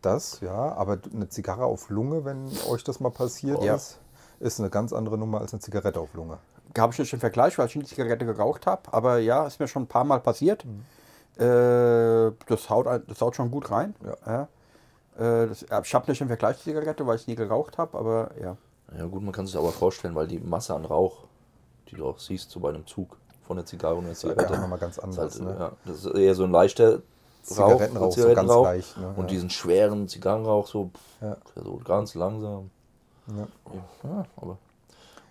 Das, 0.00 0.40
ja, 0.40 0.52
aber 0.52 0.98
eine 1.14 1.28
Zigarre 1.28 1.64
auf 1.64 1.88
Lunge, 1.90 2.24
wenn 2.24 2.48
euch 2.68 2.82
das 2.84 3.00
mal 3.00 3.10
passiert 3.10 3.62
Ja. 3.62 3.74
ist, 3.74 3.98
ist 4.40 4.58
eine 4.60 4.70
ganz 4.70 4.92
andere 4.92 5.18
Nummer 5.18 5.40
als 5.40 5.52
eine 5.52 5.60
Zigarette 5.60 6.00
auf 6.00 6.14
Lunge. 6.14 6.38
Habe 6.78 6.92
ich 6.92 6.98
nicht 6.98 7.12
den 7.12 7.20
Vergleich, 7.20 7.58
weil 7.58 7.66
ich 7.66 7.76
nie 7.76 7.84
Zigarette 7.84 8.24
geraucht 8.24 8.66
habe. 8.66 8.82
Aber 8.92 9.18
ja, 9.18 9.46
ist 9.46 9.60
mir 9.60 9.68
schon 9.68 9.82
ein 9.82 9.86
paar 9.88 10.04
Mal 10.04 10.20
passiert. 10.20 10.64
Mhm. 10.64 10.84
Äh, 11.42 12.32
das, 12.46 12.68
haut, 12.70 12.86
das 13.06 13.20
haut 13.20 13.36
schon 13.36 13.50
gut 13.50 13.70
rein. 13.70 13.94
Ja. 14.26 14.48
Äh, 15.16 15.48
das, 15.48 15.62
ich 15.62 15.94
habe 15.94 16.10
nicht 16.10 16.20
den 16.20 16.28
Vergleich 16.28 16.56
zur 16.56 16.64
Zigarette, 16.64 17.06
weil 17.06 17.16
ich 17.16 17.26
nie 17.26 17.34
geraucht 17.34 17.78
habe. 17.78 17.98
Aber 17.98 18.30
ja. 18.40 18.56
Ja 18.96 19.06
gut, 19.06 19.22
man 19.22 19.32
kann 19.32 19.46
sich 19.46 19.56
aber 19.56 19.72
vorstellen, 19.72 20.14
weil 20.14 20.26
die 20.26 20.38
Masse 20.38 20.74
an 20.74 20.84
Rauch, 20.84 21.24
die 21.90 21.96
du 21.96 22.06
auch 22.06 22.18
siehst, 22.18 22.50
so 22.50 22.60
bei 22.60 22.68
einem 22.70 22.86
Zug 22.86 23.16
von 23.46 23.56
der 23.56 23.66
Zigarre 23.66 23.96
und 23.96 24.04
der 24.04 24.14
Zigarette, 24.14 24.56
mal 24.66 24.78
ganz 24.78 24.98
ist 24.98 25.04
anders, 25.04 25.40
Halt, 25.40 25.48
ne? 25.48 25.56
ja, 25.58 25.72
das 25.84 26.04
ist 26.04 26.14
eher 26.14 26.34
so 26.34 26.44
ein 26.44 26.50
leichter 26.50 27.00
Zigarettenrauch, 27.42 28.02
Rauch, 28.02 28.16
so 28.16 28.34
ganz 28.34 28.54
leicht, 28.54 28.96
ne? 28.98 29.08
Und 29.16 29.24
Ja. 29.24 29.26
diesen 29.26 29.50
schweren 29.50 30.08
Zigarrenrauch 30.08 30.66
so, 30.66 30.90
pff, 30.94 31.22
Ja. 31.22 31.36
so 31.56 31.80
ganz 31.84 32.14
langsam. 32.14 32.70
Ja. 33.28 33.48
Ja, 34.04 34.26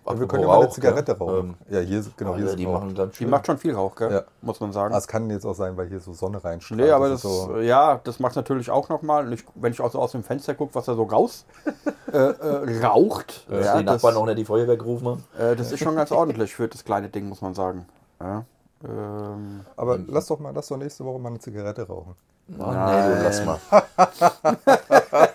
aber 0.03 0.15
Ja, 0.15 0.19
wir 0.21 0.27
können 0.27 0.41
ja 0.43 0.47
mal 0.47 0.59
eine 0.61 0.69
Zigarette 0.69 1.15
gell, 1.15 1.27
rauchen. 1.27 1.55
ähm, 1.69 1.73
ja, 1.73 1.79
hier 1.79 1.99
ist, 1.99 2.17
genau, 2.17 2.35
hier 2.35 2.45
ist 2.47 2.57
die 2.57 2.65
machen 2.67 2.95
ganz 2.95 3.17
Die 3.17 3.25
macht 3.25 3.45
schon 3.45 3.57
viel 3.57 3.75
Rauch, 3.75 3.95
gell? 3.95 4.11
Ja. 4.11 4.23
muss 4.41 4.59
man 4.59 4.71
sagen. 4.73 4.93
Ah, 4.93 4.97
Es 4.97 5.07
kann 5.07 5.29
jetzt 5.29 5.45
auch 5.45 5.53
sein, 5.55 5.77
weil 5.77 5.87
hier 5.87 5.99
so 5.99 6.13
Sonne 6.13 6.43
reinstrahlt. 6.43 6.81
Nee, 6.81 6.89
aber 6.91 7.09
das, 7.09 7.23
ist 7.23 7.31
so, 7.31 7.57
ja, 7.59 7.99
das 8.03 8.19
macht 8.19 8.35
natürlich 8.35 8.69
auch 8.71 8.89
nochmal, 8.89 9.35
wenn 9.55 9.71
ich 9.73 9.81
auch 9.81 9.91
so 9.91 9.99
aus 9.99 10.11
dem 10.13 10.23
Fenster 10.23 10.55
gucke, 10.55 10.73
was 10.75 10.85
da 10.85 10.95
so 10.95 11.03
raus 11.03 11.45
äh, 12.13 12.17
äh, 12.17 12.85
raucht. 12.85 13.45
Dass 13.49 13.65
ja, 13.65 13.77
die 13.77 13.85
das, 13.85 13.95
Nachbarn 14.01 14.17
auch 14.17 14.25
nicht 14.25 14.37
die 14.39 14.45
Feuerwehr 14.45 14.77
gerufen 14.77 15.07
haben. 15.07 15.23
äh, 15.39 15.55
das 15.55 15.71
ist 15.71 15.79
schon 15.83 15.95
ganz 15.95 16.11
ordentlich 16.11 16.53
für 16.55 16.67
das 16.67 16.83
kleine 16.83 17.09
Ding, 17.09 17.29
muss 17.29 17.41
man 17.41 17.53
sagen. 17.53 17.85
Ja, 18.19 18.43
ähm, 18.83 19.61
aber 19.77 19.99
lass 20.07 20.25
doch 20.27 20.39
mal, 20.39 20.51
lass 20.55 20.67
doch 20.67 20.77
nächste 20.77 21.05
Woche 21.05 21.19
mal 21.19 21.29
eine 21.29 21.39
Zigarette 21.39 21.87
rauchen. 21.87 22.15
Oh, 22.59 22.63
nee, 22.65 22.65
du 22.67 23.23
lass 23.23 23.45
mal. 23.45 23.59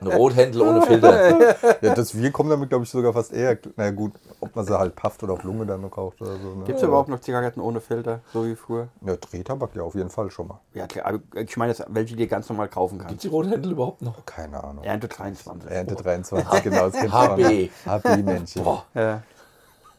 Ein 0.00 0.06
Rothändel 0.06 0.62
ohne 0.62 0.82
Filter. 0.82 1.56
Ja, 1.82 1.94
das, 1.94 2.14
wir 2.16 2.30
kommen 2.30 2.50
damit, 2.50 2.68
glaube 2.68 2.84
ich, 2.84 2.90
sogar 2.90 3.12
fast 3.12 3.32
eher. 3.32 3.56
Na 3.76 3.90
gut, 3.90 4.12
ob 4.40 4.54
man 4.54 4.64
sie 4.66 4.78
halt 4.78 4.94
pafft 4.96 5.22
oder 5.22 5.34
auf 5.34 5.42
Lunge 5.44 5.64
dann 5.66 5.80
noch 5.80 5.96
raucht 5.96 6.20
oder 6.20 6.32
so. 6.38 6.54
Ne? 6.54 6.64
Gibt 6.64 6.78
es 6.78 6.84
überhaupt 6.84 7.08
noch 7.08 7.20
Zigaretten 7.20 7.60
ohne 7.60 7.80
Filter, 7.80 8.20
so 8.32 8.44
wie 8.44 8.54
früher? 8.54 8.88
Ja, 9.04 9.16
Drehtabak 9.16 9.74
ja 9.74 9.82
auf 9.82 9.94
jeden 9.94 10.10
Fall 10.10 10.30
schon 10.30 10.48
mal. 10.48 10.60
Ja, 10.74 10.86
klar, 10.86 11.06
aber 11.06 11.20
ich 11.40 11.56
meine 11.56 11.72
jetzt, 11.72 11.84
welche 11.88 12.16
dir 12.16 12.26
ganz 12.26 12.48
normal 12.48 12.68
kaufen 12.68 12.98
Gibt 12.98 13.08
kannst. 13.08 13.24
die 13.24 13.28
Rothändel 13.28 13.72
überhaupt 13.72 14.02
noch? 14.02 14.24
Keine 14.26 14.62
Ahnung. 14.62 14.84
Ernte 14.84 15.08
23. 15.08 15.70
Ernte 15.70 15.94
23, 15.94 16.62
genau. 16.62 16.90
Das 16.90 16.96
HB. 17.00 17.70
HB-Männchen. 17.86 18.62
Boah. 18.64 18.84
Ja. 18.94 19.22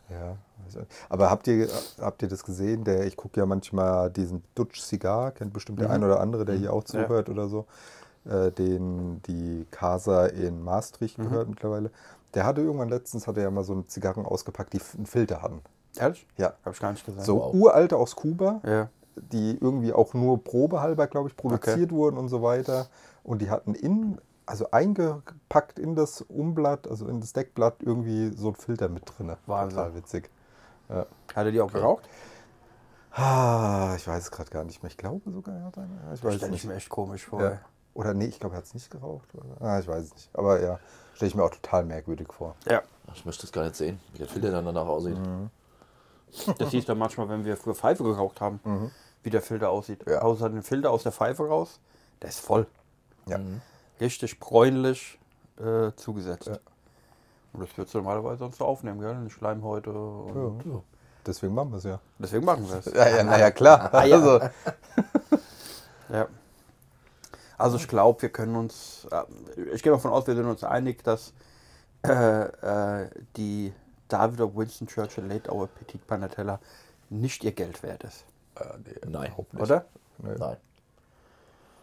Ja. 0.10 0.36
also- 0.66 0.82
Aber 1.10 1.30
habt 1.32 1.48
ihr, 1.48 1.68
habt 2.00 2.22
ihr 2.22 2.28
das 2.28 2.44
gesehen? 2.44 2.84
Der, 2.84 3.06
ich 3.06 3.16
gucke 3.18 3.40
ja 3.40 3.46
manchmal 3.46 4.10
diesen 4.12 4.44
Dutch 4.56 4.82
Cigar, 4.82 5.32
kennt 5.32 5.54
bestimmt 5.54 5.80
der 5.80 5.90
ein 5.90 6.04
oder 6.04 6.20
andere, 6.20 6.46
der 6.46 6.56
hier 6.56 6.74
auch 6.74 6.84
zuhört 6.84 7.30
oder 7.30 7.48
so, 7.48 7.66
äh, 8.26 8.52
den 8.52 9.22
die 9.24 9.66
Casa 9.72 10.26
in 10.28 10.64
Maastricht 10.64 11.18
gehört 11.18 11.50
mittlerweile. 11.50 11.92
Der 12.34 12.46
hatte 12.46 12.62
irgendwann 12.62 12.90
letztens, 12.90 13.28
hatte 13.28 13.42
er 13.42 13.52
mal 13.52 13.64
so 13.64 13.74
eine 13.74 13.86
Zigarren 13.88 14.26
ausgepackt, 14.26 14.74
die 14.74 14.82
einen 14.96 15.06
Filter 15.06 15.42
hatten. 15.42 15.62
Ehrlich? 15.98 16.26
Ja. 16.38 16.54
Hab 16.64 16.74
ich 16.74 16.80
gar 16.80 16.92
nicht 16.92 17.06
gesehen. 17.06 17.24
So 17.24 17.52
uralte 17.52 17.98
aus 17.98 18.16
Kuba, 18.16 18.62
Ja. 18.66 18.90
die 19.16 19.58
irgendwie 19.60 19.92
auch 19.92 20.14
nur 20.14 20.42
probehalber, 20.44 21.08
glaube 21.08 21.28
ich, 21.30 21.36
produziert 21.36 21.92
wurden 21.92 22.18
und 22.18 22.30
so 22.30 22.42
weiter. 22.42 22.88
Und 23.24 23.42
die 23.42 23.50
hatten 23.50 23.76
in, 23.76 24.18
also 24.46 24.72
eingepackt 24.72 25.78
in 25.80 25.96
das 25.96 26.22
Umblatt, 26.22 26.88
also 26.88 27.08
in 27.08 27.20
das 27.20 27.34
Deckblatt, 27.34 27.84
irgendwie 27.84 28.30
so 28.38 28.50
ein 28.50 28.56
Filter 28.56 28.88
mit 28.88 29.04
drin. 29.06 29.36
Wahnsinn. 29.46 29.78
Total 29.78 29.96
witzig. 29.96 30.30
Ja. 30.88 31.06
Hat 31.36 31.46
er 31.46 31.52
die 31.52 31.60
auch 31.60 31.72
geraucht? 31.74 32.08
Ah, 33.14 33.94
ich 33.98 34.08
weiß 34.08 34.24
es 34.24 34.32
gerade 34.32 34.50
gar 34.50 34.64
nicht 34.64 34.82
mehr. 34.82 34.90
Ich 34.90 34.98
glaube 34.98 35.30
sogar, 35.32 35.54
er 35.56 35.66
hat 35.66 35.78
eine. 35.78 35.88
Ja, 36.08 36.14
Ich 36.14 36.24
weiß 36.24 36.42
es 36.42 36.50
nicht. 36.50 36.66
mir 36.66 36.76
echt 36.76 36.90
komisch 36.90 37.26
vor. 37.26 37.42
Ja. 37.42 37.60
Oder 37.94 38.14
nee, 38.14 38.26
ich 38.26 38.40
glaube, 38.40 38.56
er 38.56 38.60
hat 38.60 38.66
es 38.66 38.74
nicht 38.74 38.90
geraucht. 38.90 39.28
Oder? 39.34 39.66
Ah, 39.66 39.80
ich 39.80 39.88
weiß 39.88 40.06
es 40.06 40.14
nicht. 40.14 40.30
Aber 40.34 40.62
ja, 40.62 40.80
stelle 41.14 41.30
ich 41.30 41.36
mir 41.36 41.44
auch 41.44 41.52
total 41.52 41.84
merkwürdig 41.86 42.28
vor. 42.32 42.56
Ja. 42.70 42.82
Ich 43.14 43.26
möchte 43.26 43.42
das 43.44 43.52
gar 43.52 43.64
nicht 43.64 43.76
sehen, 43.76 44.00
wie 44.14 44.20
der 44.20 44.28
Filter 44.28 44.52
dann 44.52 44.66
danach 44.66 44.86
aussieht. 44.88 45.18
Das 46.58 46.72
siehst 46.72 46.88
du 46.88 46.96
manchmal, 46.96 47.28
wenn 47.28 47.44
wir 47.44 47.58
früher 47.58 47.76
Pfeife 47.76 48.04
geraucht 48.04 48.40
haben, 48.40 48.92
wie 49.24 49.30
der 49.30 49.42
Filter 49.42 49.70
aussieht. 49.70 50.06
Ja. 50.08 50.22
Außer 50.22 50.50
den 50.50 50.64
Filter 50.64 50.92
aus 50.92 51.04
der 51.04 51.12
Pfeife 51.12 51.46
raus, 51.48 51.80
der 52.22 52.30
ist 52.30 52.40
voll. 52.40 52.66
Ja. 53.28 53.40
Richtig 54.00 54.40
bräunlich 54.40 55.20
äh, 55.60 55.92
zugesetzt. 55.98 56.48
Ja. 56.48 56.58
Und 57.54 57.62
das 57.64 57.78
würdest 57.78 57.94
du 57.94 57.98
normalerweise 57.98 58.38
sonst 58.40 58.58
so 58.60 58.66
aufnehmen, 58.66 59.02
gell? 59.02 59.14
Eine 59.14 59.30
Schleimhäute. 59.30 59.92
Und 59.92 60.64
Ja. 60.66 60.82
Deswegen 61.26 61.54
machen 61.54 61.72
wir 61.72 61.78
es 61.78 61.84
ja. 61.84 62.00
Deswegen 62.18 62.46
machen 62.46 62.68
wir 62.68 62.78
es. 62.78 62.86
Ja, 62.86 63.08
ja, 63.10 63.24
naja, 63.24 63.52
klar. 63.52 63.90
Also, 63.94 64.40
Ja. 66.10 66.28
Also 67.62 67.78
ich 67.78 67.88
glaube, 67.88 68.22
wir 68.24 68.30
können 68.30 68.56
uns, 68.56 69.08
äh, 69.12 69.24
ich 69.74 69.84
gehe 69.84 69.92
mal 69.92 69.98
davon 69.98 70.12
aus, 70.12 70.26
wir 70.28 70.36
sind 70.36 70.46
uns 70.46 70.64
einig, 70.64 71.04
dass 71.04 71.34
äh, 72.06 72.44
äh, 73.04 73.10
die 73.38 73.72
David 74.08 74.42
of 74.42 74.56
Winston 74.56 74.88
Churchill 74.88 75.26
Late 75.26 75.52
Hour 75.52 75.68
Petit 75.68 76.06
Panatella 76.08 76.60
nicht 77.10 77.44
ihr 77.44 77.52
Geld 77.52 77.84
wert 77.84 78.04
ist. 78.04 78.26
äh, 78.60 78.64
nee, 78.84 79.10
Nein. 79.10 79.28
überhaupt 79.28 79.54
nicht. 79.54 79.64
Oder? 79.64 79.86
Nee. 80.18 80.36
Nein. 80.38 80.58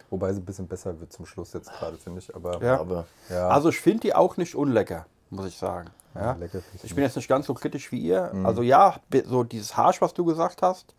Wobei 0.09 0.33
sie 0.33 0.41
ein 0.41 0.45
bisschen 0.45 0.67
besser 0.67 0.99
wird 0.99 1.13
zum 1.13 1.25
Schluss 1.25 1.53
jetzt 1.53 1.71
gerade, 1.71 1.97
finde 1.97 2.19
ich. 2.19 2.35
Aber 2.35 2.61
Ja. 2.61 2.79
Aber 2.79 3.05
ja, 3.29 3.47
Also 3.47 3.69
ich 3.69 3.79
finde 3.79 4.01
die 4.01 4.15
auch 4.15 4.37
nicht 4.37 4.55
unlecker, 4.55 5.05
muss 5.29 5.45
ich 5.45 5.57
sagen. 5.57 5.91
Ja. 6.15 6.33
lecker 6.33 6.61
finde 6.61 6.85
Ich 6.85 6.95
bin 6.95 7.03
jetzt 7.03 7.15
nicht 7.15 7.27
ganz 7.27 7.45
so 7.45 7.53
kritisch 7.53 7.91
wie 7.91 7.99
ihr. 7.99 8.33
Also 8.43 8.63
ja, 8.63 8.95
so 9.25 9.43
dieses 9.43 9.77
Harsch, 9.77 10.01
was 10.01 10.13
du 10.13 10.25
gesagt 10.25 10.61
hast, 10.63 10.95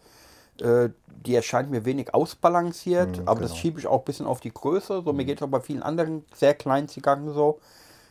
die 1.27 1.35
erscheint 1.35 1.71
mir 1.71 1.85
wenig 1.85 2.15
ausbalanciert, 2.15 3.19
Mhm, 3.19 3.29
aber 3.29 3.41
das 3.41 3.51
genau. 3.51 3.61
schiebe 3.61 3.81
ich 3.81 3.87
auch 3.87 3.99
ein 4.01 4.05
bisschen 4.05 4.27
auf 4.27 4.41
die 4.41 4.53
Größe. 4.53 5.03
So, 5.05 5.13
mir 5.13 5.25
geht 5.25 5.39
es 5.39 5.43
auch 5.43 5.51
bei 5.51 5.61
vielen 5.61 5.83
anderen 5.83 6.25
sehr 6.35 6.55
kleinen 6.55 6.89
Zigarren 6.89 7.33
so, 7.33 7.61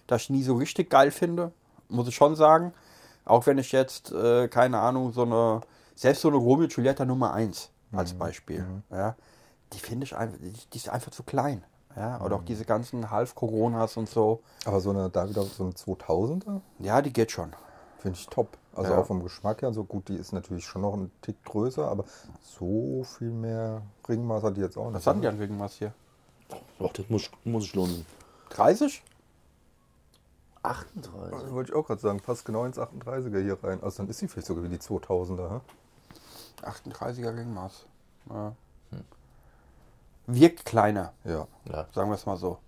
dass 0.08 0.24
ich 0.24 0.30
nie 0.30 0.44
so 0.44 0.56
richtig 0.56 0.90
geil 0.90 1.12
finde, 1.12 1.52
muss 1.90 2.08
ich 2.08 2.16
schon 2.16 2.36
sagen. 2.36 2.74
Auch 3.26 3.46
wenn 3.48 3.58
ich 3.58 3.72
jetzt, 3.72 4.12
äh, 4.12 4.48
keine 4.48 4.80
Ahnung, 4.80 5.12
so 5.12 5.24
eine, 5.24 5.62
selbst 5.96 6.22
so 6.22 6.28
eine 6.30 6.38
Romeo 6.38 6.68
Giulietta 6.68 7.06
Nummer 7.06 7.34
1 7.34 7.70
als 7.92 8.14
Beispiel, 8.14 8.66
ja, 8.92 9.16
die 9.74 9.80
finde 9.80 10.04
ich 10.06 10.16
einfach, 10.16 10.38
die, 10.40 10.54
die 10.72 10.78
ist 10.78 10.90
einfach 10.90 11.12
zu 11.12 11.24
klein. 11.24 11.64
Ja, 11.96 12.22
oder 12.22 12.36
auch 12.38 12.44
diese 12.44 12.66
ganzen 12.66 13.10
Half-Coronas 13.10 13.98
und 13.98 14.08
so. 14.08 14.42
Aber 14.66 14.80
so 14.80 14.92
eine, 14.92 15.10
da 15.10 15.28
wieder 15.28 15.42
so 15.42 15.64
eine 15.64 15.74
2000er 15.74 16.62
Ja, 16.78 17.02
die 17.02 17.12
geht 17.12 17.32
schon. 17.32 17.52
finde 17.98 18.18
ich 18.18 18.28
top. 18.28 18.59
Also 18.76 18.92
Ja. 18.94 19.00
auch 19.00 19.06
vom 19.08 19.24
Geschmack 19.24 19.62
her, 19.62 19.74
so 19.74 19.84
gut, 19.84 20.08
die 20.10 20.16
ist 20.16 20.32
natürlich 20.32 20.66
schon 20.66 20.84
noch 20.84 20.94
ein 20.94 21.12
Tick 21.22 21.44
größer, 21.44 21.88
aber 21.88 22.06
so 22.42 23.04
viel 23.04 23.32
mehr 23.32 23.82
Ringmaß 24.08 24.44
hat 24.44 24.58
die 24.58 24.62
jetzt 24.62 24.78
auch 24.78 24.86
nicht. 24.86 24.96
Was 24.96 25.08
hatten 25.08 25.22
die 25.22 25.28
an 25.28 25.38
Ringmaß 25.38 25.74
hier? 25.74 25.94
Ach, 26.80 26.92
das 26.94 27.10
muss, 27.10 27.30
muss 27.44 27.66
ich 27.66 27.74
lohnen. 27.76 28.06
30? 28.52 29.04
38. 30.62 31.34
Also 31.34 31.52
wollte 31.54 31.72
ich 31.72 31.76
auch 31.76 31.86
gerade 31.88 32.02
sagen, 32.02 32.20
passt 32.20 32.46
genau 32.46 32.66
ins 32.66 32.78
38er 32.78 33.42
hier 33.42 33.58
rein. 33.64 33.82
Also 33.82 33.98
dann 33.98 34.10
ist 34.10 34.20
sie 34.20 34.28
vielleicht 34.28 34.48
sogar 34.48 34.64
wie 34.64 34.70
die 34.70 34.78
2000er. 34.78 35.50
hä? 35.50 35.60
38er 36.64 37.36
Ringmaß. 37.36 37.86
Ja. 38.30 38.54
Wirkt 40.28 40.64
kleiner, 40.66 41.14
Ja. 41.24 41.48
Ja. 41.66 41.88
sagen 41.94 42.10
wir 42.12 42.16
es 42.16 42.26
mal 42.26 42.38
so. 42.38 42.60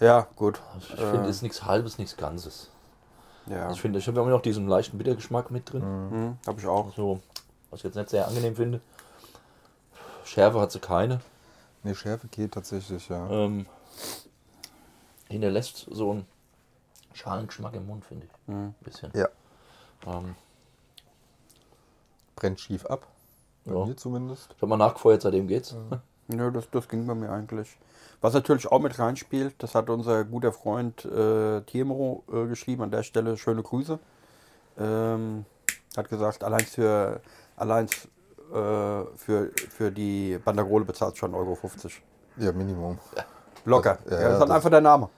Ja, 0.00 0.26
gut. 0.36 0.60
Ich 0.78 0.86
finde, 0.86 1.22
es 1.28 1.36
ist 1.36 1.42
nichts 1.42 1.62
Halbes, 1.64 1.96
nichts 1.98 2.16
Ganzes. 2.16 2.70
Ja, 3.48 3.70
Ich 3.70 3.80
finde, 3.80 3.98
ich 3.98 4.06
habe 4.08 4.20
immer 4.20 4.30
noch 4.30 4.42
diesen 4.42 4.66
leichten 4.68 4.98
Bittergeschmack 4.98 5.50
mit 5.50 5.72
drin. 5.72 5.82
hm, 5.82 6.38
habe 6.46 6.60
ich 6.60 6.66
auch. 6.66 6.94
So, 6.94 7.20
was 7.70 7.80
ich 7.80 7.84
jetzt 7.84 7.94
nicht 7.94 8.10
sehr 8.10 8.26
angenehm 8.26 8.56
finde. 8.56 8.80
Schärfe 10.24 10.60
hat 10.60 10.72
sie 10.72 10.80
keine. 10.80 11.20
Nee, 11.84 11.94
Schärfe 11.94 12.26
geht 12.28 12.52
tatsächlich, 12.52 13.08
ja. 13.08 13.28
Ähm, 13.30 13.66
hinterlässt 15.28 15.86
so 15.90 16.10
einen 16.10 16.26
Schalengeschmack 17.14 17.74
im 17.74 17.86
Mund, 17.86 18.04
finde 18.04 18.26
ich. 18.26 18.52
Ein 18.52 18.74
bisschen. 18.80 19.10
Ja. 19.14 19.28
Ähm, 20.06 20.34
Brennt 22.34 22.60
schief 22.60 22.84
ab. 22.86 23.06
Bei 23.64 23.72
Ja. 23.72 23.84
mir 23.86 23.96
zumindest. 23.96 24.48
ich 24.54 24.56
habe 24.62 24.66
mal 24.68 24.76
nachgefeuert, 24.76 25.22
seitdem 25.22 25.46
geht's. 25.48 25.74
Nö, 26.28 26.50
das, 26.50 26.68
das 26.70 26.88
ging 26.88 27.06
bei 27.06 27.14
mir 27.14 27.30
eigentlich. 27.30 27.78
Was 28.20 28.34
natürlich 28.34 28.66
auch 28.70 28.80
mit 28.80 28.98
reinspielt, 28.98 29.54
das 29.58 29.74
hat 29.74 29.90
unser 29.90 30.24
guter 30.24 30.52
Freund 30.52 31.04
äh, 31.04 31.60
Tiemro 31.62 32.24
äh, 32.32 32.46
geschrieben, 32.46 32.82
an 32.82 32.90
der 32.90 33.02
Stelle 33.02 33.36
schöne 33.36 33.62
Grüße. 33.62 33.98
Ähm, 34.78 35.44
hat 35.96 36.08
gesagt, 36.08 36.42
allein 36.42 36.60
für, 36.60 37.20
allein, 37.56 37.86
äh, 37.86 37.90
für, 39.16 39.50
für 39.70 39.90
die 39.92 40.38
Banderole 40.44 40.84
bezahlt 40.84 41.16
schon 41.16 41.32
1,50 41.32 41.36
Euro. 41.36 41.58
Ja, 42.38 42.52
Minimum. 42.52 42.98
Locker. 43.64 43.98
Ja, 44.06 44.12
Ja, 44.16 44.20
ja, 44.20 44.24
das 44.28 44.34
ist 44.34 44.40
halt 44.40 44.50
das- 44.50 44.56
einfach 44.56 44.70
der 44.70 44.80
Name. 44.80 45.08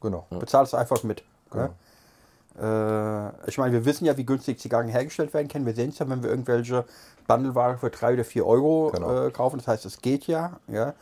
Genau. 0.00 0.26
Bezahlst 0.30 0.72
du 0.72 0.76
einfach 0.76 1.02
mit. 1.02 1.22
Genau. 1.50 1.74
Äh, 2.60 3.48
ich 3.48 3.58
meine, 3.58 3.72
wir 3.72 3.84
wissen 3.84 4.04
ja, 4.04 4.16
wie 4.16 4.24
günstig 4.24 4.60
Zigarren 4.60 4.88
hergestellt 4.88 5.34
werden 5.34 5.48
können. 5.48 5.66
Wir 5.66 5.74
sehen 5.74 5.90
es 5.90 5.98
ja, 5.98 6.08
wenn 6.08 6.22
wir 6.22 6.30
irgendwelche 6.30 6.84
Bundleware 7.26 7.78
für 7.78 7.90
3 7.90 8.14
oder 8.14 8.24
4 8.24 8.46
Euro 8.46 8.90
Genau. 8.94 9.26
äh, 9.26 9.30
kaufen. 9.30 9.58
Das 9.58 9.68
heißt, 9.68 9.84
es 9.86 10.00
geht 10.00 10.26
ja, 10.26 10.60
ja. 10.68 10.94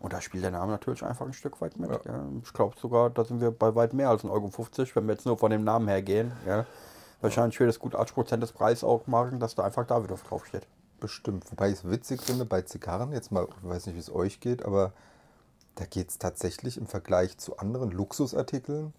Und 0.00 0.12
da 0.12 0.20
spielt 0.20 0.44
der 0.44 0.52
Name 0.52 0.70
natürlich 0.70 1.02
einfach 1.04 1.26
ein 1.26 1.32
Stück 1.32 1.60
weit 1.60 1.76
mit. 1.78 1.90
Ja. 1.90 2.00
Ja. 2.04 2.24
Ich 2.44 2.52
glaube 2.52 2.76
sogar, 2.80 3.10
da 3.10 3.24
sind 3.24 3.40
wir 3.40 3.50
bei 3.50 3.74
weit 3.74 3.94
mehr 3.94 4.10
als 4.10 4.22
1,50 4.22 4.30
Euro, 4.30 4.50
wenn 4.94 5.06
wir 5.06 5.14
jetzt 5.14 5.26
nur 5.26 5.38
von 5.38 5.50
dem 5.50 5.64
Namen 5.64 5.88
her 5.88 6.02
gehen. 6.02 6.32
Ja. 6.46 6.66
Wahrscheinlich 7.20 7.58
wird 7.58 7.68
das 7.68 7.80
gut 7.80 7.96
80% 7.96 8.36
des 8.36 8.52
Preises 8.52 8.84
auch 8.84 9.06
machen, 9.08 9.40
dass 9.40 9.56
da 9.56 9.64
einfach 9.64 9.84
Davidoff 9.86 10.22
draufsteht. 10.22 10.66
Bestimmt. 11.00 11.50
Wobei 11.50 11.68
ich 11.70 11.74
es 11.74 11.90
witzig 11.90 12.22
finde 12.22 12.44
bei 12.44 12.62
Zigarren, 12.62 13.12
jetzt 13.12 13.32
mal, 13.32 13.46
ich 13.62 13.68
weiß 13.68 13.86
nicht, 13.86 13.96
wie 13.96 14.00
es 14.00 14.12
euch 14.14 14.40
geht, 14.40 14.64
aber 14.64 14.92
da 15.74 15.84
geht 15.84 16.10
es 16.10 16.18
tatsächlich 16.18 16.76
im 16.76 16.86
Vergleich 16.86 17.38
zu 17.38 17.56
anderen 17.58 17.90
Luxusartikeln 17.90 18.92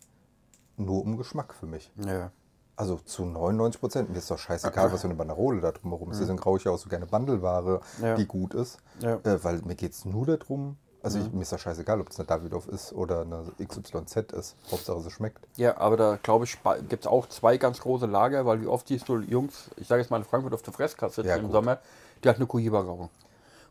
nur 0.79 1.01
um 1.03 1.17
Geschmack 1.17 1.53
für 1.53 1.65
mich. 1.65 1.91
Ja. 2.05 2.31
Also 2.75 2.95
zu 2.97 3.25
99 3.25 3.79
Prozent. 3.81 4.09
Mir 4.09 4.17
ist 4.19 4.31
doch 4.31 4.37
scheißegal, 4.39 4.89
was 4.93 5.01
für 5.01 5.07
eine 5.07 5.15
Banderole 5.15 5.59
da 5.61 5.71
drumherum 5.71 6.11
ist. 6.11 6.21
Deswegen 6.21 6.39
rauche 6.39 6.57
ich 6.59 6.67
auch 6.67 6.77
so 6.77 6.89
gerne 6.89 7.05
Bandelware, 7.05 7.81
Ja. 8.01 8.15
die 8.15 8.25
gut 8.25 8.53
ist. 8.53 8.77
Ja. 9.01 9.15
Äh, 9.23 9.43
weil 9.43 9.57
mir 9.63 9.75
geht 9.75 9.91
es 9.91 10.05
nur 10.05 10.25
darum, 10.25 10.77
also 11.01 11.17
ich, 11.19 11.31
mir 11.31 11.41
ist 11.43 11.51
doch 11.53 11.59
scheißegal, 11.59 12.01
ob 12.01 12.09
es 12.09 12.19
eine 12.19 12.27
Davidoff 12.27 12.67
ist 12.67 12.91
oder 12.91 13.21
eine 13.21 13.43
XYZ 13.65 14.33
ist. 14.33 14.55
Hauptsache 14.69 14.99
sie 15.01 15.11
schmeckt. 15.11 15.39
Ja, 15.55 15.77
aber 15.77 15.95
da 15.95 16.17
glaube 16.21 16.43
ich, 16.45 16.57
gibt 16.89 17.05
es 17.05 17.07
auch 17.11 17.27
zwei 17.29 17.57
ganz 17.57 17.79
große 17.79 18.05
Lager, 18.05 18.45
weil 18.45 18.61
wie 18.61 18.67
oft 18.67 18.87
siehst 18.89 19.07
du 19.07 19.17
Jungs, 19.19 19.69
ich 19.77 19.87
sage 19.87 20.01
jetzt 20.01 20.11
mal 20.11 20.17
in 20.17 20.25
Frankfurt 20.25 20.53
auf 20.53 20.61
der 20.61 20.73
Fresskasse 20.73 21.21
Ja, 21.25 21.35
im 21.37 21.43
gut. 21.43 21.51
Sommer, 21.53 21.77
die 22.23 22.27
hat 22.29 22.35
eine 22.35 22.47
Cohiba 22.47 22.81
rauchen. 22.81 23.09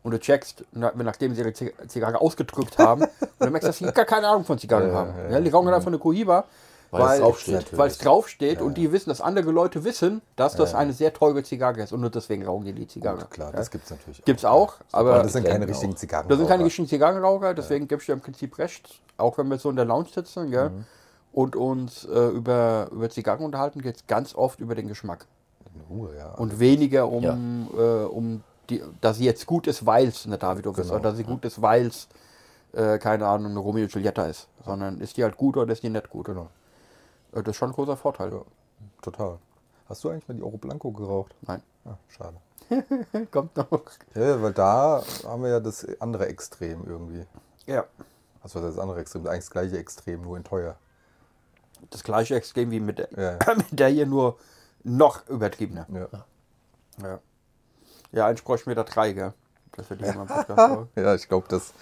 Und 0.01 0.11
du 0.11 0.19
checkst, 0.19 0.63
na- 0.71 0.91
nachdem 0.95 1.35
sie 1.35 1.41
ihre 1.41 1.53
Zig- 1.53 1.73
Zigarre 1.87 2.19
ausgedrückt 2.19 2.77
haben, 2.79 3.01
und 3.19 3.29
du 3.39 3.49
merkst, 3.51 3.67
dass 3.69 3.77
sie 3.77 3.91
gar 3.91 4.05
keine 4.05 4.27
Ahnung 4.27 4.45
von 4.45 4.57
Zigarren 4.57 4.89
Ja, 4.89 4.95
haben. 4.95 5.13
ja, 5.17 5.29
Ja, 5.31 5.39
die 5.41 5.49
rauchen 5.49 5.65
dann 5.65 5.75
einfach 5.75 5.87
eine 5.89 5.99
Cohiba, 5.99 6.45
Weil 6.91 7.21
es 7.21 7.77
weil, 7.77 7.87
es 7.87 7.97
draufsteht 7.99 8.61
und 8.61 8.75
die 8.75 8.91
wissen, 8.91 9.09
dass 9.09 9.21
andere 9.21 9.51
Leute 9.51 9.83
wissen, 9.83 10.21
dass 10.35 10.55
das 10.55 10.73
eine 10.73 10.91
sehr 10.93 11.13
teure 11.13 11.43
Zigarre 11.43 11.81
ist 11.81 11.93
und 11.93 12.01
nur 12.01 12.09
deswegen 12.09 12.43
rauchen 12.45 12.65
die 12.65 12.73
die 12.73 12.87
Zigarre. 12.87 13.19
Gut, 13.19 13.29
klar, 13.31 13.51
ja. 13.51 13.57
das 13.57 13.69
gibt 13.69 13.83
es 13.85 13.91
natürlich. 13.91 14.23
Gibt's 14.25 14.43
auch, 14.43 14.75
aber 14.91 15.13
Aber 15.15 15.23
das 15.23 15.33
sind 15.33 15.43
keine 15.43 15.59
Getränke 15.67 15.73
richtigen 15.73 15.93
auch. 15.93 15.97
Zigarren. 15.97 16.27
das 16.29 16.37
sind 16.39 16.47
keine 16.47 16.63
richtigen 16.65 16.87
Zigarrenraucher, 16.87 17.53
deswegen 17.53 17.87
gebe 17.87 18.01
ich 18.01 18.07
dir 18.07 18.13
im 18.13 18.21
Prinzip 18.21 18.57
recht, 18.57 19.01
auch 19.17 19.37
wenn 19.37 19.47
wir 19.49 19.59
so 19.59 19.69
in 19.69 19.75
der 19.75 19.85
Lounge 19.85 20.07
sitzen 20.13 20.49
Mhm. 20.49 20.85
und 21.31 21.55
uns 21.55 22.05
äh, 22.05 22.27
über, 22.29 22.87
über 22.91 23.09
Zigarren 23.09 23.45
unterhalten, 23.45 23.81
geht 23.81 23.97
es 23.97 24.07
ganz 24.07 24.33
oft 24.33 24.59
über 24.59 24.73
den 24.73 24.87
Geschmack. 24.87 25.27
In 25.75 25.81
Ruhe, 25.95 26.15
ja. 26.17 26.31
Und 26.33 26.59
weniger 26.59 27.07
um, 27.07 27.69
äh, 27.77 27.81
um 28.05 28.43
die, 28.71 28.81
dass 29.01 29.17
sie 29.17 29.25
jetzt 29.25 29.45
gut 29.45 29.67
ist, 29.67 29.85
weil 29.85 30.07
es 30.07 30.25
eine 30.25 30.39
Davidoff 30.39 30.77
ist, 30.79 30.87
Genau. 30.87 30.99
oder 30.99 31.09
dass 31.09 31.17
sie 31.17 31.23
gut 31.23 31.45
ist, 31.45 31.61
weil 31.61 31.85
es, 31.87 32.07
äh, 32.73 32.97
keine 32.97 33.27
Ahnung, 33.27 33.51
eine 33.51 33.59
Romeo 33.59 33.85
Giulietta 33.87 34.25
ist. 34.25 34.47
Sondern 34.65 34.99
ist 35.01 35.17
die 35.17 35.23
halt 35.23 35.37
gut 35.37 35.55
oder 35.57 35.71
ist 35.73 35.83
die 35.83 35.89
nicht 35.89 36.09
gut. 36.09 36.25
Genau. 36.25 36.47
Äh, 37.33 37.43
das 37.43 37.49
ist 37.49 37.57
schon 37.57 37.69
ein 37.69 37.73
großer 37.73 37.97
Vorteil. 37.97 38.31
Ja, 38.31 38.41
total. 39.01 39.39
Hast 39.87 40.03
du 40.03 40.09
eigentlich 40.09 40.27
mal 40.27 40.35
die 40.35 40.43
Oro 40.43 40.57
Blanco 40.57 40.91
geraucht? 40.91 41.33
Nein. 41.41 41.63
Ah, 41.85 41.95
schade. 42.07 42.37
Kommt 43.31 43.55
noch. 43.57 43.67
Ja, 44.13 44.41
weil 44.41 44.53
da 44.53 45.03
haben 45.25 45.41
wir 45.43 45.49
ja 45.49 45.59
das 45.59 45.87
andere 45.99 46.27
Extrem 46.27 46.85
irgendwie. 46.85 47.25
Ja. 47.65 47.85
Also 48.41 48.61
das 48.61 48.77
andere 48.77 48.99
Extrem, 48.99 49.25
eigentlich 49.27 49.45
das 49.45 49.51
gleiche 49.51 49.77
Extrem, 49.77 50.21
nur 50.21 50.37
in 50.37 50.43
teuer. 50.43 50.75
Das 51.89 52.03
gleiche 52.03 52.35
Extrem 52.35 52.71
wie 52.71 52.79
mit 52.79 52.99
der, 52.99 53.09
Ja. 53.17 53.53
mit 53.55 53.79
der 53.79 53.87
hier 53.89 54.05
nur 54.05 54.37
noch 54.83 55.27
übertriebener. 55.27 55.87
Ja. 55.89 56.07
Ja. 57.01 57.19
Ja, 58.11 58.27
eigentlich 58.27 58.43
bräuchten 58.43 58.69
wir 58.69 58.75
da 58.75 58.83
drei, 58.83 59.13
gell? 59.13 59.33
Das 59.73 59.89
wird 59.89 60.01
hier 60.03 60.13
mal 60.13 60.21
im 60.23 60.27
Podcast. 60.27 60.57
sagen. 60.57 60.89
Ja, 60.95 61.15
ich 61.15 61.27
glaube, 61.27 61.47
das 61.49 61.73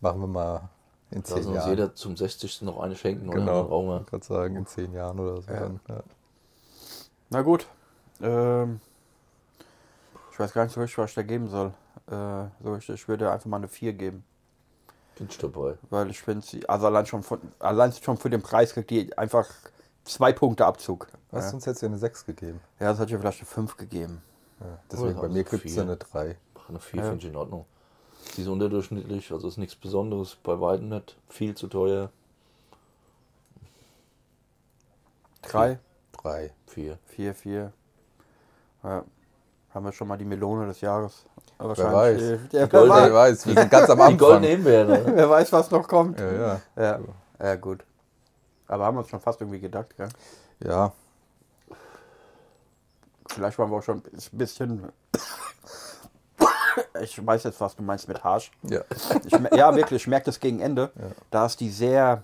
machen 0.00 0.20
wir 0.20 0.26
mal 0.26 0.68
in 1.10 1.24
zehn 1.24 1.36
Lassen 1.36 1.48
uns 1.48 1.56
Jahren. 1.58 1.70
jeder 1.70 1.94
zum 1.94 2.16
60. 2.16 2.62
noch 2.62 2.80
eine 2.80 2.96
schenken 2.96 3.28
oder 3.28 3.38
genau, 3.38 3.70
wir. 3.88 4.00
ich 4.00 4.06
gerade 4.06 4.24
sagen, 4.24 4.56
in 4.56 4.66
zehn 4.66 4.92
Jahren 4.92 5.18
oder 5.20 5.40
so. 5.40 5.50
Ja. 5.50 5.60
Dann, 5.60 5.80
ja. 5.88 6.02
Na 7.30 7.42
gut. 7.42 7.66
Ähm, 8.20 8.80
ich 10.32 10.38
weiß 10.38 10.52
gar 10.52 10.64
nicht 10.64 10.74
so 10.74 10.80
richtig, 10.80 10.98
was 10.98 11.10
ich 11.10 11.14
da 11.14 11.22
geben 11.22 11.48
soll. 11.48 11.72
Äh, 12.08 12.48
so 12.62 12.72
richtig, 12.74 12.94
ich 12.96 13.08
würde 13.08 13.30
einfach 13.30 13.46
mal 13.46 13.56
eine 13.58 13.68
4 13.68 13.92
geben. 13.92 14.24
Bin 15.18 15.28
ich 15.30 15.38
dabei. 15.38 15.78
Weil 15.90 16.10
ich 16.10 16.20
finde 16.20 16.44
sie, 16.46 16.68
also 16.68 16.86
allein 16.86 17.06
schon, 17.06 17.22
von, 17.22 17.40
allein 17.58 17.92
schon 17.92 18.16
für 18.18 18.28
den 18.30 18.42
Preis 18.42 18.74
kriegt 18.74 18.90
die 18.90 19.16
einfach 19.16 19.48
zwei 20.04 20.32
Punkte 20.32 20.66
Abzug. 20.66 21.08
Was, 21.30 21.44
Ja, 21.46 21.50
sonst 21.52 21.66
hättest 21.66 21.82
du 21.82 21.86
ja 21.86 21.90
eine 21.90 21.98
6 21.98 22.26
gegeben. 22.26 22.60
ja 22.80 22.90
das 22.90 22.98
hat 22.98 23.10
ja 23.10 23.18
vielleicht 23.18 23.40
eine 23.40 23.46
5 23.46 23.76
gegeben. 23.76 24.22
Deswegen 24.90 25.18
Oh, 25.18 25.22
bei 25.22 25.28
mir 25.28 25.38
also 25.44 25.50
gibt 25.50 25.64
es 25.66 25.72
vier. 25.72 25.82
eine 25.82 25.96
3. 25.96 26.36
Ach, 26.58 26.68
Eine 26.68 26.80
4 26.80 27.02
finde 27.02 27.16
ich 27.18 27.24
in 27.26 27.36
Ordnung. 27.36 27.66
Die 28.36 28.42
ist 28.42 28.48
unterdurchschnittlich, 28.48 29.32
also 29.32 29.48
ist 29.48 29.56
nichts 29.56 29.74
Besonderes, 29.74 30.36
bei 30.42 30.60
weitem 30.60 30.88
nicht. 30.90 31.16
Viel 31.28 31.54
zu 31.54 31.68
teuer. 31.68 32.10
Drei, 35.42 35.78
3. 36.12 36.52
4. 36.66 36.98
vier, 37.06 37.34
vier. 37.34 37.72
Ja. 38.82 39.04
Haben 39.72 39.84
wir 39.84 39.92
schon 39.92 40.08
mal 40.08 40.16
die 40.16 40.24
Melone 40.24 40.66
des 40.66 40.80
Jahres. 40.80 41.24
Wer 41.58 41.68
weiß. 41.92 42.20
äh, 42.22 42.38
Der, 42.52 42.72
Wer 42.72 42.82
wer, 42.82 42.88
weiß, 42.88 43.12
weiß, 43.12 43.46
wir 43.46 43.54
sind 43.54 43.70
ganz 43.70 43.90
am 43.90 43.96
Die 43.98 44.02
Anfang. 44.04 44.18
goldene 44.18 44.46
Himbeere. 44.48 45.02
wer 45.16 45.30
weiß, 45.30 45.52
was 45.52 45.70
noch 45.70 45.86
kommt. 45.86 46.18
Ja, 46.20 46.32
ja. 46.32 46.60
Ja, 46.76 47.00
ja 47.40 47.56
gut. 47.56 47.84
Aber 48.68 48.84
haben 48.84 48.96
wir 48.96 49.00
uns 49.00 49.08
schon 49.08 49.20
fast 49.20 49.40
irgendwie 49.40 49.60
gedacht, 49.60 49.96
gell? 49.96 50.08
Ja, 50.64 50.92
Vielleicht 53.28 53.58
waren 53.58 53.70
wir 53.70 53.76
auch 53.78 53.82
schon 53.82 53.98
ein 53.98 54.38
bisschen. 54.38 54.92
Ich 57.00 57.24
weiß 57.24 57.44
jetzt, 57.44 57.60
was 57.60 57.76
du 57.76 57.82
meinst 57.82 58.08
mit 58.08 58.22
harsch. 58.24 58.50
ja. 58.62 58.80
Ich, 59.24 59.32
ja, 59.56 59.74
wirklich, 59.74 60.02
ich 60.02 60.08
merke 60.08 60.26
das 60.26 60.40
gegen 60.40 60.60
Ende. 60.60 60.90
Da 61.30 61.46
ist 61.46 61.60
die 61.60 61.70
sehr 61.70 62.22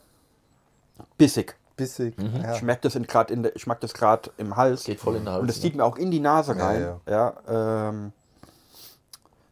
bissig. 1.18 1.56
Bissig. 1.76 2.14
Ja. 2.20 2.54
Ich 2.54 2.62
merke 2.62 2.82
das 2.82 2.94
in 2.94 3.04
grad 3.06 3.30
in 3.30 3.42
der, 3.42 3.56
ich 3.56 3.66
mag 3.66 3.80
das 3.80 3.94
gerade 3.94 4.30
im 4.36 4.56
Hals. 4.56 4.84
Geht 4.84 5.00
voll 5.00 5.16
in 5.16 5.24
den 5.24 5.32
Hals. 5.32 5.42
Und 5.42 5.48
es 5.48 5.56
ne? 5.56 5.62
zieht 5.62 5.74
mir 5.74 5.84
auch 5.84 5.96
in 5.96 6.10
die 6.10 6.20
Nase 6.20 6.54
Ja, 6.56 6.66
rein. 6.66 6.82
Ja, 7.06 7.34
ja, 7.46 7.88
ähm, 7.88 8.12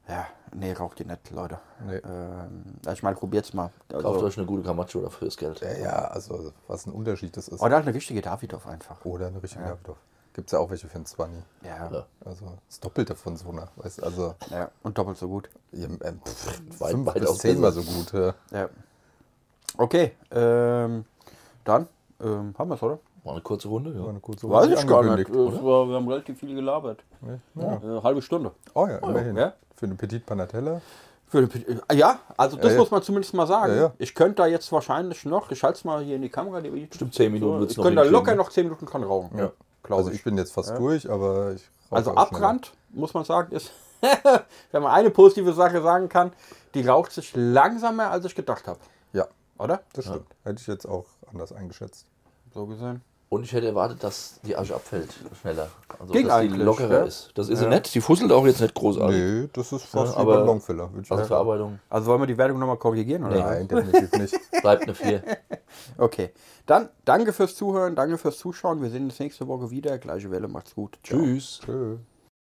ja 0.06 0.26
nee, 0.54 0.72
raucht 0.72 1.00
ihr 1.00 1.06
nicht, 1.06 1.30
Leute. 1.30 1.58
Nee. 1.86 1.96
Ähm, 1.96 2.64
ja, 2.84 2.92
ich 2.92 3.02
meine, 3.02 3.16
probiert's 3.16 3.54
mal. 3.54 3.70
Kauft 3.88 4.04
Also, 4.04 4.26
euch 4.26 4.36
eine 4.36 4.46
gute 4.46 4.62
Camacho 4.62 5.00
dafür 5.00 5.28
das 5.28 5.36
Geld. 5.36 5.60
ja, 5.60 5.72
ja, 5.78 6.04
also 6.08 6.52
was 6.68 6.86
ein 6.86 6.92
Unterschied 6.92 7.36
das 7.36 7.48
ist. 7.48 7.60
oh, 7.60 7.68
da 7.68 7.76
hat 7.76 7.84
eine 7.84 7.94
richtige 7.94 8.20
Davidoff 8.20 8.66
einfach. 8.66 9.04
Oder 9.04 9.28
eine 9.28 9.42
richtige 9.42 9.64
ja. 9.64 9.76
Gibt 10.32 10.48
es 10.48 10.52
ja 10.52 10.58
auch 10.60 10.70
welche 10.70 10.86
für 10.88 10.94
einen 10.96 11.06
20. 11.06 11.42
Ja, 11.62 11.90
Ja. 11.92 12.06
Also 12.24 12.46
das 12.68 12.80
Doppelte 12.80 13.14
von 13.16 13.36
so 13.36 13.50
einer. 13.50 13.68
Weißt, 13.76 13.98
du, 13.98 14.02
also 14.04 14.34
ja, 14.50 14.70
und 14.82 14.96
doppelt 14.96 15.18
so 15.18 15.28
gut. 15.28 15.50
ja, 15.72 15.86
ähm, 15.86 16.20
pff, 16.24 16.80
Weit- 16.80 16.90
fünf 16.92 17.06
weit 17.06 17.14
bis 17.14 17.28
auch 17.28 17.36
zehnmal 17.36 17.72
so 17.72 17.82
gut. 17.82 18.12
Ja. 18.12 18.34
Ja. 18.52 18.68
Okay, 19.76 20.12
ähm, 20.30 21.04
dann 21.64 21.88
ähm, 22.22 22.54
haben 22.58 22.68
wir 22.68 22.74
es, 22.74 22.82
oder? 22.82 22.98
War 23.24 23.32
eine 23.32 23.42
kurze 23.42 23.68
Runde, 23.68 23.92
ja. 23.92 24.00
War 24.02 24.08
eine 24.10 24.20
kurze 24.20 24.48
Weiß 24.48 24.64
Runde 24.66 24.76
ich 24.80 24.86
gar 24.86 25.02
nicht. 25.02 25.10
angekündigt, 25.12 25.56
Es 25.58 25.62
war, 25.64 25.88
wir 25.88 25.94
haben 25.96 26.08
relativ 26.08 26.38
viel 26.38 26.54
gelabert. 26.54 27.00
Ja. 27.54 27.74
Äh, 27.98 28.02
halbe 28.02 28.22
Stunde. 28.22 28.52
Oh 28.74 28.86
ja, 28.86 28.96
immerhin. 28.98 29.36
ja. 29.36 29.52
Für 29.76 29.86
eine 29.86 29.94
Petit 29.94 30.24
Panatella. 30.24 30.80
Für 31.26 31.46
den, 31.46 31.78
äh, 31.88 31.94
ja, 31.94 32.18
also 32.36 32.56
das 32.56 32.72
Ja, 32.72 32.78
muss 32.78 32.90
man 32.90 33.02
zumindest 33.02 33.34
mal 33.34 33.46
sagen. 33.46 33.72
Ja, 33.74 33.80
ja. 33.82 33.92
Ich 33.98 34.14
könnte 34.14 34.36
da 34.36 34.46
jetzt 34.46 34.70
wahrscheinlich 34.72 35.24
noch, 35.24 35.50
ich 35.50 35.62
halte 35.62 35.78
es 35.78 35.84
mal 35.84 36.02
hier 36.02 36.16
in 36.16 36.22
die 36.22 36.28
Kamera. 36.28 36.60
Die, 36.60 36.70
Bestimmt 36.70 37.14
10 37.14 37.32
Minuten 37.32 37.60
so, 37.60 37.66
Ich 37.66 37.76
noch 37.76 37.84
könnte 37.84 38.02
da 38.02 38.08
locker 38.08 38.30
ne? 38.32 38.36
noch 38.38 38.50
10 38.50 38.64
Minuten 38.64 38.86
dran 38.86 39.02
rauchen. 39.04 39.38
Ja. 39.38 39.52
Glaube 39.90 40.04
Also 40.04 40.12
ich 40.12 40.24
bin 40.24 40.38
jetzt 40.38 40.52
fast 40.52 40.70
durch, 40.78 41.10
aber 41.10 41.52
ich 41.52 41.62
rauche 41.90 41.96
Also. 41.96 42.14
Abbrand, 42.14 42.72
muss 42.90 43.12
man 43.14 43.24
sagen, 43.24 43.52
ist, 43.52 43.72
wenn 44.72 44.82
man 44.82 44.92
eine 44.92 45.10
positive 45.10 45.52
Sache 45.52 45.82
sagen 45.82 46.08
kann, 46.08 46.32
die 46.74 46.86
raucht 46.86 47.12
sich 47.12 47.32
langsamer, 47.34 48.10
als 48.10 48.24
ich 48.24 48.34
gedacht 48.34 48.66
habe. 48.66 48.78
Ja, 49.12 49.26
Oder? 49.58 49.82
das 49.92 50.06
stimmt. 50.06 50.26
Hätte 50.44 50.60
ich 50.60 50.66
jetzt 50.66 50.86
auch 50.86 51.06
anders 51.30 51.52
eingeschätzt. 51.52 52.06
So 52.54 52.66
gesehen. 52.66 53.02
Und 53.32 53.44
ich 53.44 53.52
hätte 53.52 53.68
erwartet, 53.68 54.02
dass 54.02 54.40
die 54.44 54.56
Asche 54.56 54.74
abfällt 54.74 55.14
schneller. 55.40 55.68
Also 56.00 56.12
Ging 56.12 56.26
dass 56.26 56.40
die 56.40 56.48
eigentlich, 56.48 56.64
lockerer 56.64 56.98
ja. 56.98 57.04
ist. 57.04 57.30
Das 57.36 57.48
ist 57.48 57.60
sie 57.60 57.68
nicht. 57.68 57.94
Die 57.94 58.00
fusselt 58.00 58.32
auch 58.32 58.44
jetzt 58.44 58.60
nicht 58.60 58.74
großartig. 58.74 59.16
Nee, 59.16 59.48
das 59.52 59.70
ist 59.70 59.84
fast 59.84 60.16
Ja, 60.16 60.18
wie 60.18 60.22
aber-. 60.32 60.46
Würde 60.46 60.62
ich 60.64 60.96
Also 60.96 61.14
sagen. 61.14 61.26
Verarbeitung 61.28 61.78
Also 61.88 62.06
wollen 62.10 62.22
wir 62.22 62.26
die 62.26 62.36
Wertung 62.36 62.58
nochmal 62.58 62.76
korrigieren? 62.76 63.22
Oder? 63.22 63.38
Nein, 63.38 63.68
definitiv 63.68 64.12
nicht. 64.18 64.34
bleibt 64.62 64.82
eine 64.82 64.94
4. 64.94 65.22
Okay. 65.96 66.30
Dann 66.66 66.88
danke 67.04 67.32
fürs 67.32 67.54
Zuhören, 67.54 67.94
danke 67.94 68.18
fürs 68.18 68.38
Zuschauen. 68.38 68.82
Wir 68.82 68.90
sehen 68.90 69.04
uns 69.04 69.20
nächste 69.20 69.46
Woche 69.46 69.70
wieder. 69.70 69.96
Gleiche 69.98 70.30
Welle, 70.32 70.48
macht's 70.48 70.74
gut. 70.74 70.98
Ciao. 71.04 71.20
Tschüss. 71.20 71.60
Tschö. 71.64 71.98